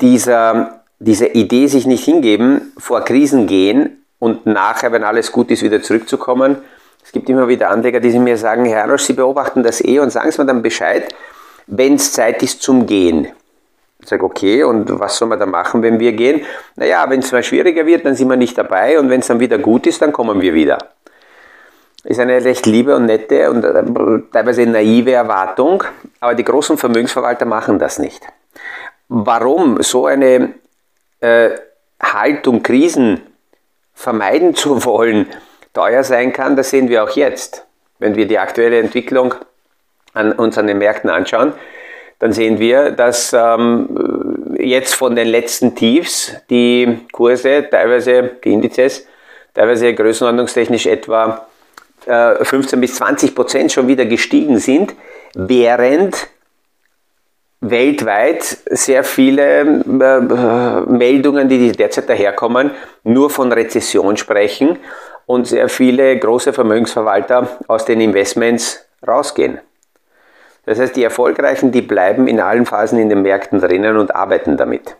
dieser, 0.00 0.82
dieser 0.98 1.34
Idee 1.34 1.66
sich 1.66 1.86
nicht 1.86 2.04
hingeben, 2.04 2.72
vor 2.78 3.04
Krisen 3.04 3.46
gehen 3.46 4.04
und 4.18 4.46
nachher, 4.46 4.92
wenn 4.92 5.04
alles 5.04 5.32
gut 5.32 5.50
ist, 5.50 5.62
wieder 5.62 5.82
zurückzukommen. 5.82 6.56
Es 7.08 7.12
gibt 7.12 7.30
immer 7.30 7.48
wieder 7.48 7.70
Anleger, 7.70 8.00
die 8.00 8.18
mir 8.18 8.36
sagen, 8.36 8.66
Herr 8.66 8.82
Arnosch, 8.82 9.04
Sie 9.04 9.14
beobachten 9.14 9.62
das 9.62 9.82
eh 9.82 9.98
und 9.98 10.10
sagen 10.10 10.30
Sie 10.30 10.38
mir 10.42 10.46
dann 10.46 10.60
Bescheid, 10.60 11.08
wenn 11.66 11.94
es 11.94 12.12
Zeit 12.12 12.42
ist 12.42 12.60
zum 12.60 12.84
Gehen. 12.84 13.28
Ich 13.98 14.08
sage, 14.10 14.22
okay, 14.22 14.62
und 14.62 15.00
was 15.00 15.16
soll 15.16 15.28
man 15.28 15.38
da 15.38 15.46
machen, 15.46 15.80
wenn 15.80 15.98
wir 15.98 16.12
gehen? 16.12 16.42
Naja, 16.76 17.06
wenn 17.08 17.20
es 17.20 17.32
mal 17.32 17.42
schwieriger 17.42 17.86
wird, 17.86 18.04
dann 18.04 18.14
sind 18.14 18.28
wir 18.28 18.36
nicht 18.36 18.58
dabei 18.58 18.98
und 18.98 19.08
wenn 19.08 19.20
es 19.20 19.26
dann 19.26 19.40
wieder 19.40 19.56
gut 19.56 19.86
ist, 19.86 20.02
dann 20.02 20.12
kommen 20.12 20.42
wir 20.42 20.52
wieder. 20.52 20.76
Ist 22.04 22.20
eine 22.20 22.44
recht 22.44 22.66
liebe 22.66 22.94
und 22.94 23.06
nette 23.06 23.50
und 23.50 23.64
äh, 23.64 24.22
teilweise 24.30 24.66
naive 24.66 25.12
Erwartung, 25.12 25.84
aber 26.20 26.34
die 26.34 26.44
großen 26.44 26.76
Vermögensverwalter 26.76 27.46
machen 27.46 27.78
das 27.78 27.98
nicht. 27.98 28.22
Warum 29.08 29.82
so 29.82 30.04
eine 30.04 30.52
äh, 31.20 31.52
Haltung, 32.02 32.62
Krisen 32.62 33.22
vermeiden 33.94 34.54
zu 34.54 34.84
wollen, 34.84 35.26
teuer 35.78 36.02
sein 36.02 36.32
kann, 36.32 36.56
das 36.56 36.70
sehen 36.70 36.88
wir 36.88 37.04
auch 37.04 37.10
jetzt. 37.10 37.64
Wenn 38.00 38.16
wir 38.16 38.26
die 38.26 38.40
aktuelle 38.40 38.80
Entwicklung 38.80 39.36
an 40.12 40.32
uns 40.32 40.58
an 40.58 40.66
den 40.66 40.78
Märkten 40.78 41.08
anschauen, 41.08 41.52
dann 42.18 42.32
sehen 42.32 42.58
wir, 42.58 42.90
dass 42.90 43.32
ähm, 43.32 44.56
jetzt 44.58 44.96
von 44.96 45.14
den 45.14 45.28
letzten 45.28 45.76
Tiefs 45.76 46.34
die 46.50 46.98
Kurse, 47.12 47.68
teilweise 47.70 48.32
die 48.42 48.54
Indizes, 48.54 49.06
teilweise 49.54 49.94
größenordnungstechnisch 49.94 50.86
etwa 50.86 51.46
äh, 52.06 52.44
15 52.44 52.80
bis 52.80 52.96
20 52.96 53.36
Prozent 53.36 53.70
schon 53.70 53.86
wieder 53.86 54.04
gestiegen 54.04 54.58
sind, 54.58 54.96
während 55.34 56.26
weltweit 57.60 58.42
sehr 58.66 59.04
viele 59.04 59.60
äh, 59.60 60.90
Meldungen, 60.90 61.48
die 61.48 61.70
derzeit 61.70 62.08
daherkommen, 62.08 62.72
nur 63.04 63.30
von 63.30 63.52
Rezession 63.52 64.16
sprechen 64.16 64.78
und 65.28 65.46
sehr 65.46 65.68
viele 65.68 66.18
große 66.18 66.54
Vermögensverwalter 66.54 67.58
aus 67.68 67.84
den 67.84 68.00
Investments 68.00 68.86
rausgehen. 69.06 69.60
Das 70.64 70.78
heißt, 70.78 70.96
die 70.96 71.04
Erfolgreichen, 71.04 71.70
die 71.70 71.82
bleiben 71.82 72.26
in 72.26 72.40
allen 72.40 72.64
Phasen 72.64 72.98
in 72.98 73.10
den 73.10 73.20
Märkten 73.20 73.60
drinnen 73.60 73.98
und 73.98 74.14
arbeiten 74.14 74.56
damit. 74.56 74.96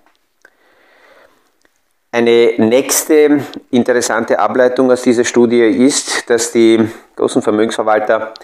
Eine 2.13 2.53
nächste 2.59 3.41
interessante 3.71 4.39
Ableitung 4.39 4.91
aus 4.91 5.01
dieser 5.01 5.25
Studie 5.25 5.63
ist, 5.63 6.29
dass 6.29 6.53
die 6.53 6.87
großen 7.17 7.41
Vermögensverwalter 7.41 8.35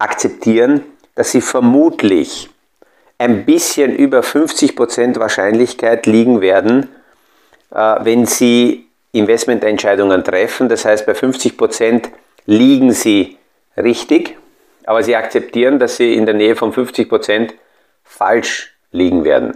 akzeptieren, 0.00 0.84
dass 1.14 1.30
sie 1.30 1.40
vermutlich 1.40 2.50
ein 3.16 3.44
bisschen 3.44 3.94
über 3.94 4.20
50% 4.20 5.20
Wahrscheinlichkeit 5.20 6.06
liegen 6.06 6.40
werden, 6.40 6.88
äh, 7.72 7.96
wenn 8.00 8.26
sie 8.26 8.87
Investmententscheidungen 9.12 10.24
treffen. 10.24 10.68
Das 10.68 10.84
heißt, 10.84 11.06
bei 11.06 11.12
50% 11.12 12.08
liegen 12.46 12.92
sie 12.92 13.38
richtig 13.76 14.36
aber 14.88 15.02
sie 15.02 15.16
akzeptieren, 15.16 15.78
dass 15.78 15.98
sie 15.98 16.14
in 16.14 16.24
der 16.24 16.34
Nähe 16.34 16.56
von 16.56 16.72
50 16.72 17.10
Prozent 17.10 17.54
falsch 18.04 18.74
liegen 18.90 19.22
werden. 19.22 19.52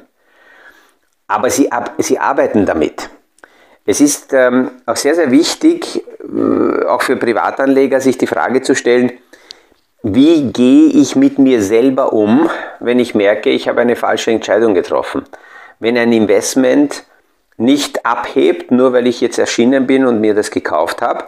Aber 1.26 1.48
sie, 1.48 1.70
sie 1.96 2.18
arbeiten 2.18 2.66
damit. 2.66 3.08
Es 3.86 4.02
ist 4.02 4.34
ähm, 4.34 4.72
auch 4.84 4.96
sehr, 4.96 5.14
sehr 5.14 5.30
wichtig, 5.30 6.04
äh, 6.20 6.84
auch 6.84 7.00
für 7.00 7.16
Privatanleger, 7.16 7.98
sich 8.02 8.18
die 8.18 8.26
Frage 8.26 8.60
zu 8.60 8.74
stellen, 8.74 9.10
wie 10.02 10.52
gehe 10.52 10.88
ich 10.88 11.16
mit 11.16 11.38
mir 11.38 11.62
selber 11.62 12.12
um, 12.12 12.50
wenn 12.80 12.98
ich 12.98 13.14
merke, 13.14 13.48
ich 13.48 13.68
habe 13.68 13.80
eine 13.80 13.96
falsche 13.96 14.32
Entscheidung 14.32 14.74
getroffen? 14.74 15.24
Wenn 15.78 15.96
ein 15.96 16.12
Investment 16.12 17.04
nicht 17.56 18.04
abhebt, 18.06 18.70
nur 18.70 18.92
weil 18.92 19.06
ich 19.06 19.20
jetzt 19.20 19.38
erschienen 19.38 19.86
bin 19.86 20.06
und 20.06 20.20
mir 20.20 20.34
das 20.34 20.50
gekauft 20.50 21.02
habe, 21.02 21.24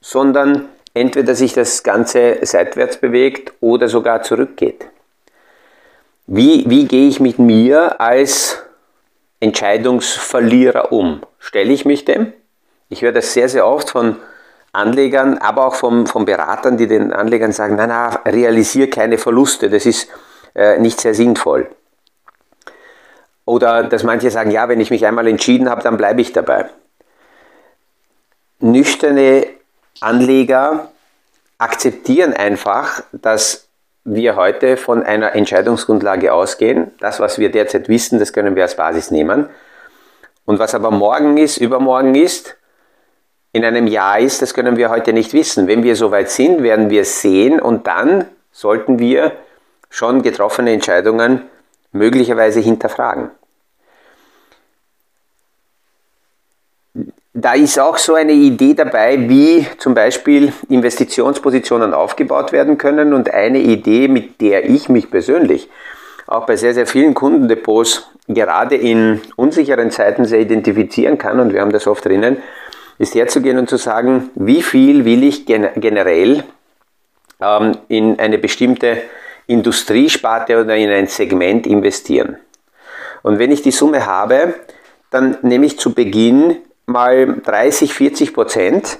sondern 0.00 0.68
entweder 0.94 1.34
sich 1.34 1.52
das 1.52 1.82
Ganze 1.82 2.38
seitwärts 2.42 2.96
bewegt 2.96 3.52
oder 3.60 3.88
sogar 3.88 4.22
zurückgeht. 4.22 4.86
Wie, 6.26 6.64
wie 6.68 6.86
gehe 6.86 7.08
ich 7.08 7.20
mit 7.20 7.38
mir 7.38 8.00
als 8.00 8.62
Entscheidungsverlierer 9.40 10.92
um? 10.92 11.22
Stelle 11.38 11.72
ich 11.72 11.84
mich 11.84 12.04
dem 12.04 12.32
Ich 12.88 13.02
höre 13.02 13.12
das 13.12 13.32
sehr, 13.32 13.48
sehr 13.48 13.66
oft 13.66 13.90
von 13.90 14.16
Anlegern, 14.72 15.38
aber 15.38 15.66
auch 15.66 15.74
vom, 15.74 16.06
von 16.06 16.24
Beratern, 16.24 16.76
die 16.76 16.86
den 16.86 17.12
Anlegern 17.12 17.52
sagen, 17.52 17.76
na, 17.76 17.86
na, 17.86 18.08
realisiere 18.26 18.88
keine 18.88 19.16
Verluste, 19.16 19.70
das 19.70 19.86
ist 19.86 20.08
äh, 20.54 20.78
nicht 20.78 21.00
sehr 21.00 21.14
sinnvoll. 21.14 21.68
Oder 23.48 23.82
dass 23.84 24.02
manche 24.02 24.30
sagen, 24.30 24.50
ja, 24.50 24.68
wenn 24.68 24.78
ich 24.78 24.90
mich 24.90 25.06
einmal 25.06 25.26
entschieden 25.26 25.70
habe, 25.70 25.82
dann 25.82 25.96
bleibe 25.96 26.20
ich 26.20 26.34
dabei. 26.34 26.66
Nüchterne 28.60 29.46
Anleger 30.02 30.90
akzeptieren 31.56 32.34
einfach, 32.34 33.02
dass 33.12 33.68
wir 34.04 34.36
heute 34.36 34.76
von 34.76 35.02
einer 35.02 35.34
Entscheidungsgrundlage 35.34 36.30
ausgehen. 36.30 36.92
Das, 37.00 37.20
was 37.20 37.38
wir 37.38 37.50
derzeit 37.50 37.88
wissen, 37.88 38.18
das 38.18 38.34
können 38.34 38.54
wir 38.54 38.64
als 38.64 38.76
Basis 38.76 39.10
nehmen. 39.10 39.48
Und 40.44 40.58
was 40.58 40.74
aber 40.74 40.90
morgen 40.90 41.38
ist, 41.38 41.56
übermorgen 41.56 42.14
ist, 42.16 42.54
in 43.52 43.64
einem 43.64 43.86
Jahr 43.86 44.18
ist, 44.18 44.42
das 44.42 44.52
können 44.52 44.76
wir 44.76 44.90
heute 44.90 45.14
nicht 45.14 45.32
wissen. 45.32 45.68
Wenn 45.68 45.82
wir 45.82 45.96
soweit 45.96 46.28
sind, 46.28 46.62
werden 46.62 46.90
wir 46.90 47.00
es 47.00 47.22
sehen 47.22 47.60
und 47.60 47.86
dann 47.86 48.26
sollten 48.52 48.98
wir 48.98 49.32
schon 49.88 50.20
getroffene 50.20 50.74
Entscheidungen 50.74 51.44
möglicherweise 51.92 52.60
hinterfragen. 52.60 53.30
Da 57.40 57.52
ist 57.52 57.78
auch 57.78 57.98
so 57.98 58.14
eine 58.14 58.32
Idee 58.32 58.74
dabei, 58.74 59.28
wie 59.28 59.64
zum 59.78 59.94
Beispiel 59.94 60.52
Investitionspositionen 60.68 61.94
aufgebaut 61.94 62.50
werden 62.50 62.78
können 62.78 63.14
und 63.14 63.32
eine 63.32 63.60
Idee, 63.60 64.08
mit 64.08 64.40
der 64.40 64.68
ich 64.68 64.88
mich 64.88 65.08
persönlich 65.08 65.70
auch 66.26 66.46
bei 66.46 66.56
sehr, 66.56 66.74
sehr 66.74 66.88
vielen 66.88 67.14
Kundendepots 67.14 68.10
gerade 68.26 68.74
in 68.74 69.20
unsicheren 69.36 69.92
Zeiten 69.92 70.24
sehr 70.24 70.40
identifizieren 70.40 71.16
kann 71.16 71.38
und 71.38 71.52
wir 71.52 71.60
haben 71.60 71.70
das 71.70 71.86
oft 71.86 72.04
drinnen, 72.04 72.38
ist 72.98 73.14
herzugehen 73.14 73.56
und 73.56 73.70
zu 73.70 73.76
sagen, 73.76 74.30
wie 74.34 74.60
viel 74.60 75.04
will 75.04 75.22
ich 75.22 75.46
generell 75.46 76.42
ähm, 77.40 77.78
in 77.86 78.18
eine 78.18 78.38
bestimmte 78.38 78.98
Industriesparte 79.46 80.60
oder 80.60 80.74
in 80.74 80.90
ein 80.90 81.06
Segment 81.06 81.68
investieren. 81.68 82.38
Und 83.22 83.38
wenn 83.38 83.52
ich 83.52 83.62
die 83.62 83.70
Summe 83.70 84.06
habe, 84.06 84.54
dann 85.12 85.38
nehme 85.42 85.66
ich 85.66 85.78
zu 85.78 85.94
Beginn 85.94 86.56
mal 86.88 87.40
30, 87.40 87.92
40 87.92 88.32
Prozent 88.34 88.98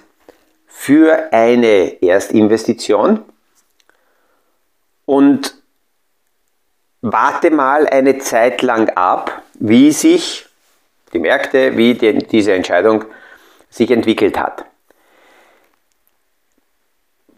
für 0.67 1.33
eine 1.33 2.03
Erstinvestition 2.03 3.25
und 5.07 5.55
warte 7.01 7.51
mal 7.51 7.87
eine 7.87 8.19
Zeit 8.19 8.63
lang 8.63 8.91
ab, 8.91 9.43
wie 9.55 9.91
sich 9.91 10.47
die 11.13 11.19
Märkte, 11.19 11.77
wie 11.77 11.95
die, 11.95 12.19
diese 12.19 12.53
Entscheidung 12.53 13.07
sich 13.71 13.91
entwickelt 13.91 14.39
hat. 14.39 14.67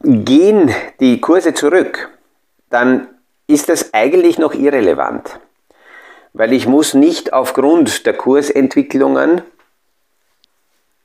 Gehen 0.03 0.75
die 0.99 1.21
Kurse 1.21 1.55
zurück, 1.55 2.09
dann 2.71 3.07
ist 3.47 3.69
das 3.69 3.95
eigentlich 3.95 4.39
noch 4.39 4.55
irrelevant, 4.55 5.39
weil 6.33 6.53
ich 6.53 6.67
muss 6.67 6.95
nicht 6.95 7.33
aufgrund 7.33 8.07
der 8.07 8.17
Kursentwicklungen 8.17 9.43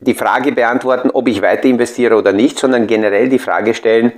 die 0.06 0.14
Frage 0.14 0.52
beantworten, 0.52 1.10
ob 1.12 1.28
ich 1.28 1.42
weiter 1.42 1.68
investiere 1.68 2.16
oder 2.16 2.32
nicht, 2.32 2.60
sondern 2.60 2.88
generell 2.88 3.30
die 3.30 3.40
Frage 3.40 3.74
stellen, 3.74 4.14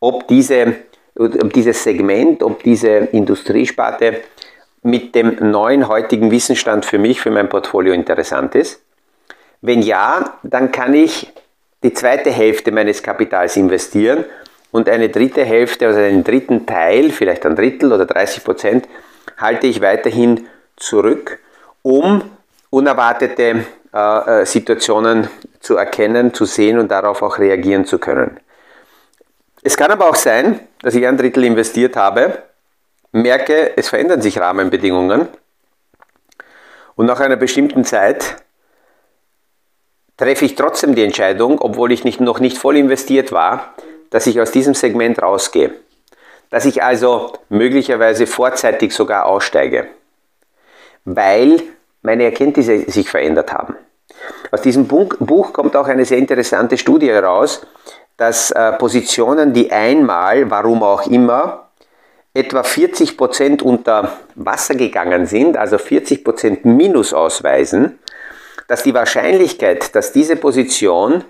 ob, 0.00 0.28
diese, 0.28 0.76
ob 1.16 1.52
dieses 1.52 1.82
Segment, 1.82 2.42
ob 2.42 2.62
diese 2.62 2.88
Industriesparte 2.88 4.22
mit 4.82 5.14
dem 5.14 5.36
neuen 5.50 5.88
heutigen 5.88 6.30
Wissensstand 6.30 6.86
für 6.86 6.98
mich, 6.98 7.20
für 7.20 7.30
mein 7.30 7.48
Portfolio 7.48 7.92
interessant 7.92 8.54
ist. 8.54 8.80
Wenn 9.60 9.82
ja, 9.82 10.38
dann 10.42 10.70
kann 10.70 10.94
ich 10.94 11.32
die 11.82 11.92
zweite 11.92 12.30
Hälfte 12.30 12.70
meines 12.70 13.02
Kapitals 13.02 13.56
investieren 13.56 14.24
und 14.70 14.88
eine 14.88 15.08
dritte 15.08 15.44
Hälfte, 15.44 15.88
also 15.88 15.98
einen 15.98 16.22
dritten 16.22 16.66
Teil, 16.66 17.10
vielleicht 17.10 17.44
ein 17.46 17.56
Drittel 17.56 17.92
oder 17.92 18.06
30 18.06 18.44
Prozent, 18.44 18.88
halte 19.38 19.66
ich 19.66 19.80
weiterhin 19.80 20.46
zurück, 20.76 21.40
um 21.82 22.22
unerwartete 22.70 23.64
äh, 23.96 24.42
äh, 24.42 24.44
Situationen 24.44 25.30
zu 25.60 25.78
erkennen, 25.78 26.34
zu 26.34 26.44
sehen 26.44 26.78
und 26.78 26.90
darauf 26.90 27.22
auch 27.22 27.38
reagieren 27.38 27.86
zu 27.86 27.98
können. 27.98 28.38
Es 29.62 29.78
kann 29.78 29.90
aber 29.90 30.10
auch 30.10 30.16
sein, 30.16 30.60
dass 30.82 30.94
ich 30.94 31.06
ein 31.06 31.16
Drittel 31.16 31.44
investiert 31.44 31.96
habe, 31.96 32.42
merke, 33.12 33.74
es 33.78 33.88
verändern 33.88 34.20
sich 34.20 34.38
Rahmenbedingungen 34.38 35.28
und 36.94 37.06
nach 37.06 37.20
einer 37.20 37.36
bestimmten 37.36 37.86
Zeit 37.86 38.36
treffe 40.18 40.44
ich 40.44 40.56
trotzdem 40.56 40.94
die 40.94 41.02
Entscheidung, 41.02 41.58
obwohl 41.58 41.90
ich 41.90 42.04
nicht, 42.04 42.20
noch 42.20 42.38
nicht 42.38 42.58
voll 42.58 42.76
investiert 42.76 43.32
war, 43.32 43.74
dass 44.10 44.26
ich 44.26 44.42
aus 44.42 44.50
diesem 44.50 44.74
Segment 44.74 45.22
rausgehe. 45.22 45.72
Dass 46.50 46.66
ich 46.66 46.82
also 46.82 47.32
möglicherweise 47.48 48.26
vorzeitig 48.26 48.92
sogar 48.92 49.24
aussteige, 49.24 49.88
weil 51.06 51.62
meine 52.02 52.24
Erkenntnisse 52.24 52.90
sich 52.90 53.08
verändert 53.08 53.54
haben. 53.54 53.74
Aus 54.50 54.62
diesem 54.62 54.86
Buch 54.86 55.52
kommt 55.52 55.76
auch 55.76 55.88
eine 55.88 56.04
sehr 56.04 56.18
interessante 56.18 56.78
Studie 56.78 57.10
heraus, 57.10 57.66
dass 58.16 58.50
äh, 58.50 58.72
Positionen, 58.72 59.52
die 59.52 59.70
einmal, 59.70 60.50
warum 60.50 60.82
auch 60.82 61.06
immer, 61.06 61.68
etwa 62.32 62.60
40% 62.60 63.62
unter 63.62 64.12
Wasser 64.34 64.74
gegangen 64.74 65.26
sind, 65.26 65.56
also 65.56 65.76
40% 65.76 66.66
Minus 66.66 67.12
ausweisen, 67.12 67.98
dass 68.68 68.82
die 68.82 68.94
Wahrscheinlichkeit, 68.94 69.94
dass 69.94 70.12
diese 70.12 70.36
Position 70.36 71.24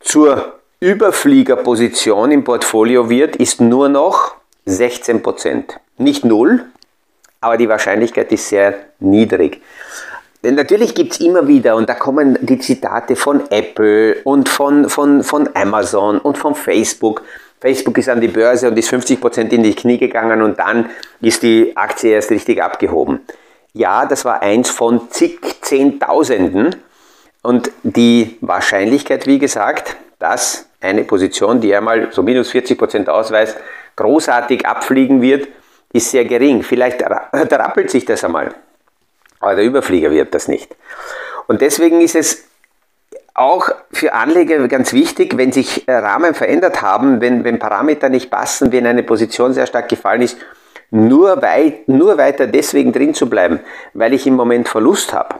zur 0.00 0.54
Überfliegerposition 0.80 2.32
im 2.32 2.44
Portfolio 2.44 3.08
wird, 3.08 3.36
ist 3.36 3.60
nur 3.60 3.88
noch 3.88 4.34
16%. 4.66 5.74
Nicht 5.98 6.24
null, 6.24 6.64
aber 7.40 7.56
die 7.56 7.68
Wahrscheinlichkeit 7.68 8.32
ist 8.32 8.48
sehr 8.48 8.74
niedrig. 8.98 9.62
Natürlich 10.54 10.94
gibt 10.94 11.12
es 11.12 11.20
immer 11.20 11.48
wieder, 11.48 11.76
und 11.76 11.88
da 11.88 11.94
kommen 11.94 12.38
die 12.40 12.58
Zitate 12.58 13.16
von 13.16 13.50
Apple 13.50 14.16
und 14.24 14.48
von, 14.48 14.88
von, 14.88 15.22
von 15.22 15.48
Amazon 15.54 16.18
und 16.18 16.38
von 16.38 16.54
Facebook. 16.54 17.22
Facebook 17.60 17.98
ist 17.98 18.08
an 18.08 18.20
die 18.20 18.28
Börse 18.28 18.68
und 18.68 18.78
ist 18.78 18.92
50% 18.92 19.48
in 19.50 19.62
die 19.62 19.74
Knie 19.74 19.98
gegangen 19.98 20.42
und 20.42 20.58
dann 20.58 20.90
ist 21.20 21.42
die 21.42 21.76
Aktie 21.76 22.12
erst 22.12 22.30
richtig 22.30 22.62
abgehoben. 22.62 23.20
Ja, 23.72 24.06
das 24.06 24.24
war 24.24 24.42
eins 24.42 24.70
von 24.70 25.10
zig 25.10 25.40
Zehntausenden. 25.62 26.76
Und 27.42 27.70
die 27.82 28.38
Wahrscheinlichkeit, 28.40 29.26
wie 29.26 29.38
gesagt, 29.38 29.96
dass 30.18 30.68
eine 30.80 31.04
Position, 31.04 31.60
die 31.60 31.74
einmal 31.74 32.08
so 32.12 32.22
minus 32.22 32.50
40% 32.50 33.08
ausweist, 33.08 33.56
großartig 33.96 34.66
abfliegen 34.66 35.22
wird, 35.22 35.48
ist 35.92 36.10
sehr 36.10 36.24
gering. 36.24 36.62
Vielleicht 36.62 37.02
rappelt 37.32 37.90
sich 37.90 38.04
das 38.04 38.24
einmal. 38.24 38.54
Aber 39.46 39.54
der 39.54 39.64
Überflieger 39.64 40.10
wird 40.10 40.34
das 40.34 40.48
nicht. 40.48 40.74
Und 41.46 41.60
deswegen 41.60 42.00
ist 42.00 42.16
es 42.16 42.48
auch 43.32 43.68
für 43.92 44.12
Anleger 44.12 44.66
ganz 44.66 44.92
wichtig, 44.92 45.36
wenn 45.36 45.52
sich 45.52 45.86
äh, 45.86 45.92
Rahmen 45.94 46.34
verändert 46.34 46.82
haben, 46.82 47.20
wenn, 47.20 47.44
wenn 47.44 47.60
Parameter 47.60 48.08
nicht 48.08 48.28
passen, 48.28 48.72
wenn 48.72 48.88
eine 48.88 49.04
Position 49.04 49.52
sehr 49.52 49.68
stark 49.68 49.88
gefallen 49.88 50.22
ist, 50.22 50.36
nur, 50.90 51.42
weit, 51.42 51.88
nur 51.88 52.18
weiter 52.18 52.48
deswegen 52.48 52.92
drin 52.92 53.14
zu 53.14 53.30
bleiben, 53.30 53.60
weil 53.94 54.14
ich 54.14 54.26
im 54.26 54.34
Moment 54.34 54.68
Verlust 54.68 55.12
habe. 55.12 55.36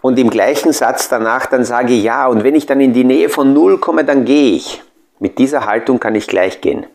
Und 0.00 0.18
im 0.18 0.30
gleichen 0.30 0.72
Satz 0.72 1.10
danach 1.10 1.44
dann 1.44 1.66
sage, 1.66 1.92
ja, 1.92 2.28
und 2.28 2.44
wenn 2.44 2.54
ich 2.54 2.64
dann 2.64 2.80
in 2.80 2.94
die 2.94 3.04
Nähe 3.04 3.28
von 3.28 3.52
Null 3.52 3.76
komme, 3.76 4.04
dann 4.04 4.24
gehe 4.24 4.56
ich. 4.56 4.82
Mit 5.18 5.36
dieser 5.36 5.66
Haltung 5.66 6.00
kann 6.00 6.14
ich 6.14 6.28
gleich 6.28 6.62
gehen. 6.62 6.86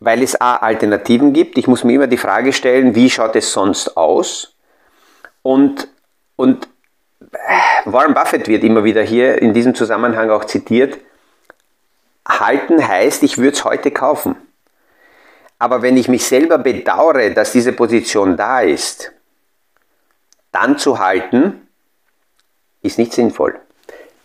Weil 0.00 0.22
es 0.22 0.40
A, 0.40 0.56
Alternativen 0.56 1.34
gibt. 1.34 1.58
Ich 1.58 1.66
muss 1.66 1.84
mir 1.84 1.96
immer 1.96 2.06
die 2.06 2.16
Frage 2.16 2.54
stellen, 2.54 2.94
wie 2.94 3.10
schaut 3.10 3.36
es 3.36 3.52
sonst 3.52 3.94
aus? 3.94 4.52
Und, 5.42 5.88
und 6.36 6.68
Warren 7.84 8.14
Buffett 8.14 8.48
wird 8.48 8.64
immer 8.64 8.84
wieder 8.84 9.02
hier 9.02 9.40
in 9.40 9.54
diesem 9.54 9.74
Zusammenhang 9.74 10.30
auch 10.30 10.44
zitiert. 10.44 10.98
Halten 12.26 12.86
heißt, 12.86 13.22
ich 13.22 13.38
würde 13.38 13.56
es 13.56 13.64
heute 13.64 13.90
kaufen. 13.90 14.36
Aber 15.58 15.82
wenn 15.82 15.96
ich 15.96 16.08
mich 16.08 16.26
selber 16.26 16.58
bedauere, 16.58 17.30
dass 17.30 17.52
diese 17.52 17.72
Position 17.72 18.36
da 18.36 18.60
ist, 18.60 19.12
dann 20.50 20.78
zu 20.78 20.98
halten, 20.98 21.68
ist 22.82 22.98
nicht 22.98 23.12
sinnvoll 23.12 23.60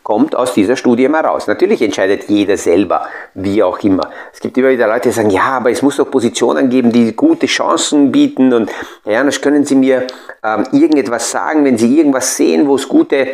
kommt 0.08 0.38
aus 0.38 0.54
dieser 0.54 0.78
Studie 0.78 1.10
mal 1.10 1.26
raus. 1.26 1.48
Natürlich 1.48 1.82
entscheidet 1.82 2.30
jeder 2.30 2.56
selber, 2.56 3.10
wie 3.34 3.62
auch 3.62 3.78
immer. 3.80 4.10
Es 4.32 4.40
gibt 4.40 4.58
immer 4.58 4.70
wieder 4.70 4.88
Leute, 4.88 5.10
die 5.10 5.14
sagen, 5.14 5.32
ja, 5.32 5.58
aber 5.58 5.70
es 5.70 5.82
muss 5.82 5.98
doch 5.98 6.10
Positionen 6.10 6.70
geben, 6.70 6.94
die 6.94 7.14
gute 7.14 7.46
Chancen 7.46 8.10
bieten 8.10 8.54
und 8.54 8.72
Herr 9.04 9.12
Janusz, 9.12 9.42
können 9.42 9.66
Sie 9.66 9.76
mir 9.76 10.08
ähm, 10.46 10.66
irgendetwas 10.72 11.30
sagen, 11.30 11.66
wenn 11.66 11.78
Sie 11.78 11.98
irgendwas 11.98 12.38
sehen, 12.38 12.70
wo 12.70 12.76
es 12.76 12.88
gute 12.88 13.32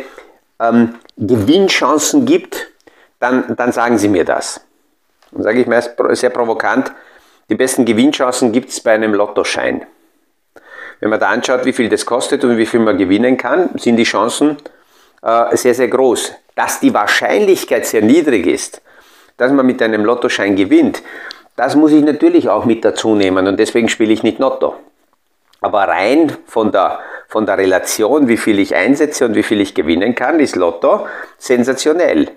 ähm, 0.58 0.96
Gewinnchancen 1.16 2.26
gibt, 2.26 2.66
dann, 3.20 3.54
dann 3.54 3.70
sagen 3.70 3.96
Sie 3.96 4.08
mir 4.08 4.24
das. 4.24 4.60
Dann 5.30 5.44
sage 5.44 5.60
ich 5.60 5.68
mir 5.68 5.80
sehr 6.16 6.30
provokant, 6.30 6.90
die 7.50 7.54
besten 7.54 7.84
Gewinnchancen 7.84 8.50
gibt 8.50 8.70
es 8.70 8.80
bei 8.80 8.94
einem 8.94 9.14
Lottoschein. 9.14 9.86
Wenn 10.98 11.10
man 11.10 11.20
da 11.20 11.28
anschaut, 11.28 11.66
wie 11.66 11.72
viel 11.72 11.88
das 11.88 12.04
kostet 12.04 12.42
und 12.42 12.56
wie 12.58 12.66
viel 12.66 12.80
man 12.80 12.98
gewinnen 12.98 13.36
kann, 13.36 13.68
sind 13.76 13.94
die 13.94 14.02
Chancen 14.02 14.56
äh, 15.24 15.56
sehr, 15.56 15.74
sehr 15.74 15.88
groß. 15.88 16.32
dass 16.54 16.78
die 16.78 16.94
Wahrscheinlichkeit 16.94 17.84
sehr 17.84 18.02
niedrig 18.02 18.46
ist, 18.46 18.80
dass 19.36 19.50
man 19.50 19.66
mit 19.66 19.82
einem 19.82 20.04
Lottoschein 20.04 20.54
gewinnt, 20.54 21.02
das 21.56 21.74
muss 21.74 21.92
ich 21.92 22.04
natürlich 22.04 22.48
auch 22.48 22.64
mit 22.64 22.84
dazu 22.84 23.14
nehmen 23.14 23.46
und 23.46 23.58
deswegen 23.58 23.88
spiele 23.88 24.12
ich 24.12 24.22
nicht 24.22 24.38
Lotto. 24.38 24.76
Aber 25.60 25.88
rein 25.88 26.36
von 26.46 26.70
der, 26.70 27.00
von 27.28 27.46
der 27.46 27.58
Relation, 27.58 28.28
wie 28.28 28.36
viel 28.36 28.58
ich 28.58 28.74
einsetze 28.74 29.24
und 29.24 29.34
wie 29.34 29.42
viel 29.42 29.60
ich 29.60 29.74
gewinnen 29.74 30.14
kann, 30.14 30.40
ist 30.40 30.56
Lotto 30.56 31.06
sensationell. 31.38 32.30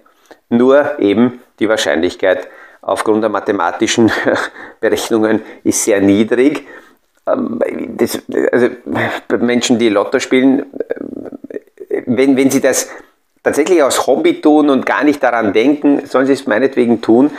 Nur 0.49 0.99
eben 0.99 1.41
die 1.59 1.67
Wahrscheinlichkeit 1.67 2.47
aufgrund 2.81 3.21
der 3.21 3.29
mathematischen 3.29 4.11
Berechnungen 4.79 5.41
ist 5.63 5.83
sehr 5.83 5.99
niedrig. 5.99 6.65
Ähm, 7.27 7.59
das, 7.97 8.21
also 8.51 8.69
Menschen, 9.39 9.77
die 9.77 9.89
Lotto 9.89 10.19
spielen, 10.19 10.65
wenn, 12.07 12.35
wenn 12.37 12.49
sie 12.49 12.61
das 12.61 12.89
tatsächlich 13.43 13.83
aus 13.83 14.07
Hobby 14.07 14.41
tun 14.41 14.69
und 14.69 14.85
gar 14.85 15.03
nicht 15.03 15.21
daran 15.21 15.53
denken, 15.53 16.05
sollen 16.05 16.25
sie 16.25 16.33
es 16.33 16.47
meinetwegen 16.47 17.01
tun. 17.01 17.31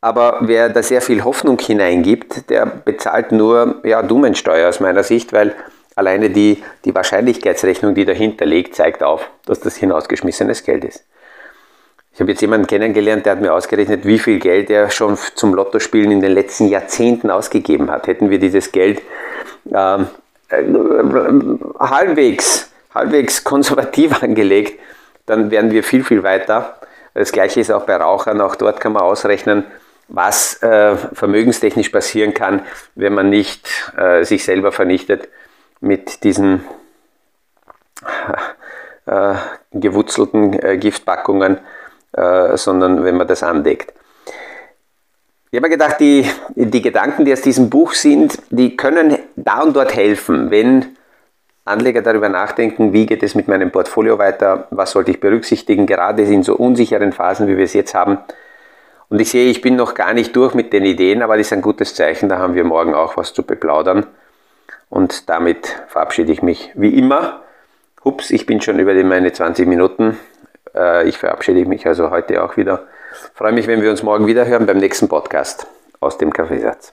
Aber 0.00 0.38
wer 0.42 0.68
da 0.68 0.82
sehr 0.82 1.00
viel 1.00 1.24
Hoffnung 1.24 1.58
hineingibt, 1.58 2.50
der 2.50 2.66
bezahlt 2.66 3.32
nur 3.32 3.80
ja, 3.84 4.02
Dummensteuer 4.02 4.68
aus 4.68 4.80
meiner 4.80 5.02
Sicht, 5.02 5.32
weil 5.32 5.54
alleine 5.96 6.28
die, 6.28 6.62
die 6.84 6.94
Wahrscheinlichkeitsrechnung, 6.94 7.94
die 7.94 8.04
dahinter 8.04 8.44
liegt, 8.44 8.74
zeigt 8.74 9.02
auf, 9.02 9.30
dass 9.46 9.60
das 9.60 9.76
hinausgeschmissenes 9.76 10.64
Geld 10.64 10.84
ist. 10.84 11.04
Ich 12.12 12.20
habe 12.20 12.30
jetzt 12.30 12.42
jemanden 12.42 12.66
kennengelernt, 12.66 13.26
der 13.26 13.32
hat 13.32 13.40
mir 13.40 13.52
ausgerechnet, 13.52 14.04
wie 14.04 14.18
viel 14.18 14.38
Geld 14.38 14.70
er 14.70 14.90
schon 14.90 15.18
zum 15.34 15.54
Lottospielen 15.54 16.12
in 16.12 16.20
den 16.20 16.32
letzten 16.32 16.68
Jahrzehnten 16.68 17.30
ausgegeben 17.30 17.90
hat. 17.90 18.06
Hätten 18.06 18.30
wir 18.30 18.38
dieses 18.38 18.70
Geld 18.70 19.02
ähm, 19.72 20.06
äh, 20.48 20.62
halbwegs, 21.80 22.70
halbwegs 22.94 23.44
konservativ 23.44 24.22
angelegt, 24.22 24.78
dann 25.26 25.50
wären 25.50 25.70
wir 25.70 25.82
viel, 25.82 26.04
viel 26.04 26.22
weiter. 26.22 26.78
Das 27.14 27.32
gleiche 27.32 27.60
ist 27.60 27.70
auch 27.70 27.84
bei 27.84 27.96
Rauchern, 27.96 28.40
auch 28.40 28.56
dort 28.56 28.80
kann 28.80 28.92
man 28.92 29.02
ausrechnen, 29.02 29.64
was 30.08 30.62
äh, 30.62 30.96
vermögenstechnisch 30.96 31.88
passieren 31.88 32.34
kann, 32.34 32.62
wenn 32.94 33.14
man 33.14 33.30
nicht 33.30 33.68
äh, 33.96 34.24
sich 34.24 34.44
selber 34.44 34.72
vernichtet 34.72 35.28
mit 35.80 36.24
diesen 36.24 36.64
äh, 39.06 39.34
gewurzelten 39.72 40.52
äh, 40.60 40.76
Giftpackungen, 40.76 41.58
äh, 42.12 42.56
sondern 42.56 43.04
wenn 43.04 43.16
man 43.16 43.26
das 43.26 43.42
andeckt. 43.42 43.92
Ich 45.50 45.56
habe 45.56 45.68
mir 45.68 45.76
gedacht, 45.76 46.00
die, 46.00 46.28
die 46.56 46.82
Gedanken, 46.82 47.24
die 47.24 47.32
aus 47.32 47.42
diesem 47.42 47.70
Buch 47.70 47.92
sind, 47.92 48.38
die 48.50 48.76
können 48.76 49.16
da 49.36 49.62
und 49.62 49.76
dort 49.76 49.94
helfen, 49.94 50.50
wenn 50.50 50.96
Anleger 51.64 52.02
darüber 52.02 52.28
nachdenken, 52.28 52.92
wie 52.92 53.06
geht 53.06 53.22
es 53.22 53.34
mit 53.34 53.48
meinem 53.48 53.70
Portfolio 53.70 54.18
weiter, 54.18 54.68
was 54.70 54.90
sollte 54.90 55.10
ich 55.10 55.20
berücksichtigen, 55.20 55.86
gerade 55.86 56.22
in 56.22 56.42
so 56.42 56.56
unsicheren 56.56 57.12
Phasen, 57.12 57.48
wie 57.48 57.56
wir 57.56 57.64
es 57.64 57.72
jetzt 57.72 57.94
haben, 57.94 58.18
und 59.08 59.20
ich 59.20 59.30
sehe, 59.30 59.50
ich 59.50 59.60
bin 59.60 59.76
noch 59.76 59.94
gar 59.94 60.12
nicht 60.12 60.34
durch 60.34 60.54
mit 60.54 60.72
den 60.72 60.84
Ideen, 60.84 61.22
aber 61.22 61.36
das 61.36 61.46
ist 61.46 61.52
ein 61.52 61.62
gutes 61.62 61.94
Zeichen, 61.94 62.28
da 62.28 62.38
haben 62.38 62.54
wir 62.54 62.64
morgen 62.64 62.94
auch 62.94 63.16
was 63.16 63.32
zu 63.32 63.42
beplaudern. 63.42 64.06
Und 64.88 65.28
damit 65.28 65.68
verabschiede 65.88 66.32
ich 66.32 66.42
mich 66.42 66.72
wie 66.74 66.98
immer. 66.98 67.42
Hups, 68.04 68.30
ich 68.30 68.46
bin 68.46 68.60
schon 68.60 68.78
über 68.78 68.94
meine 69.04 69.32
20 69.32 69.66
Minuten. 69.68 70.18
Äh, 70.74 71.08
ich 71.08 71.18
verabschiede 71.18 71.64
mich 71.66 71.86
also 71.86 72.10
heute 72.10 72.42
auch 72.42 72.56
wieder. 72.56 72.88
freue 73.34 73.52
mich, 73.52 73.66
wenn 73.66 73.82
wir 73.82 73.90
uns 73.90 74.02
morgen 74.02 74.26
wieder 74.26 74.46
hören 74.46 74.66
beim 74.66 74.78
nächsten 74.78 75.08
Podcast 75.08 75.66
aus 76.00 76.18
dem 76.18 76.32
Kaffeesatz. 76.32 76.92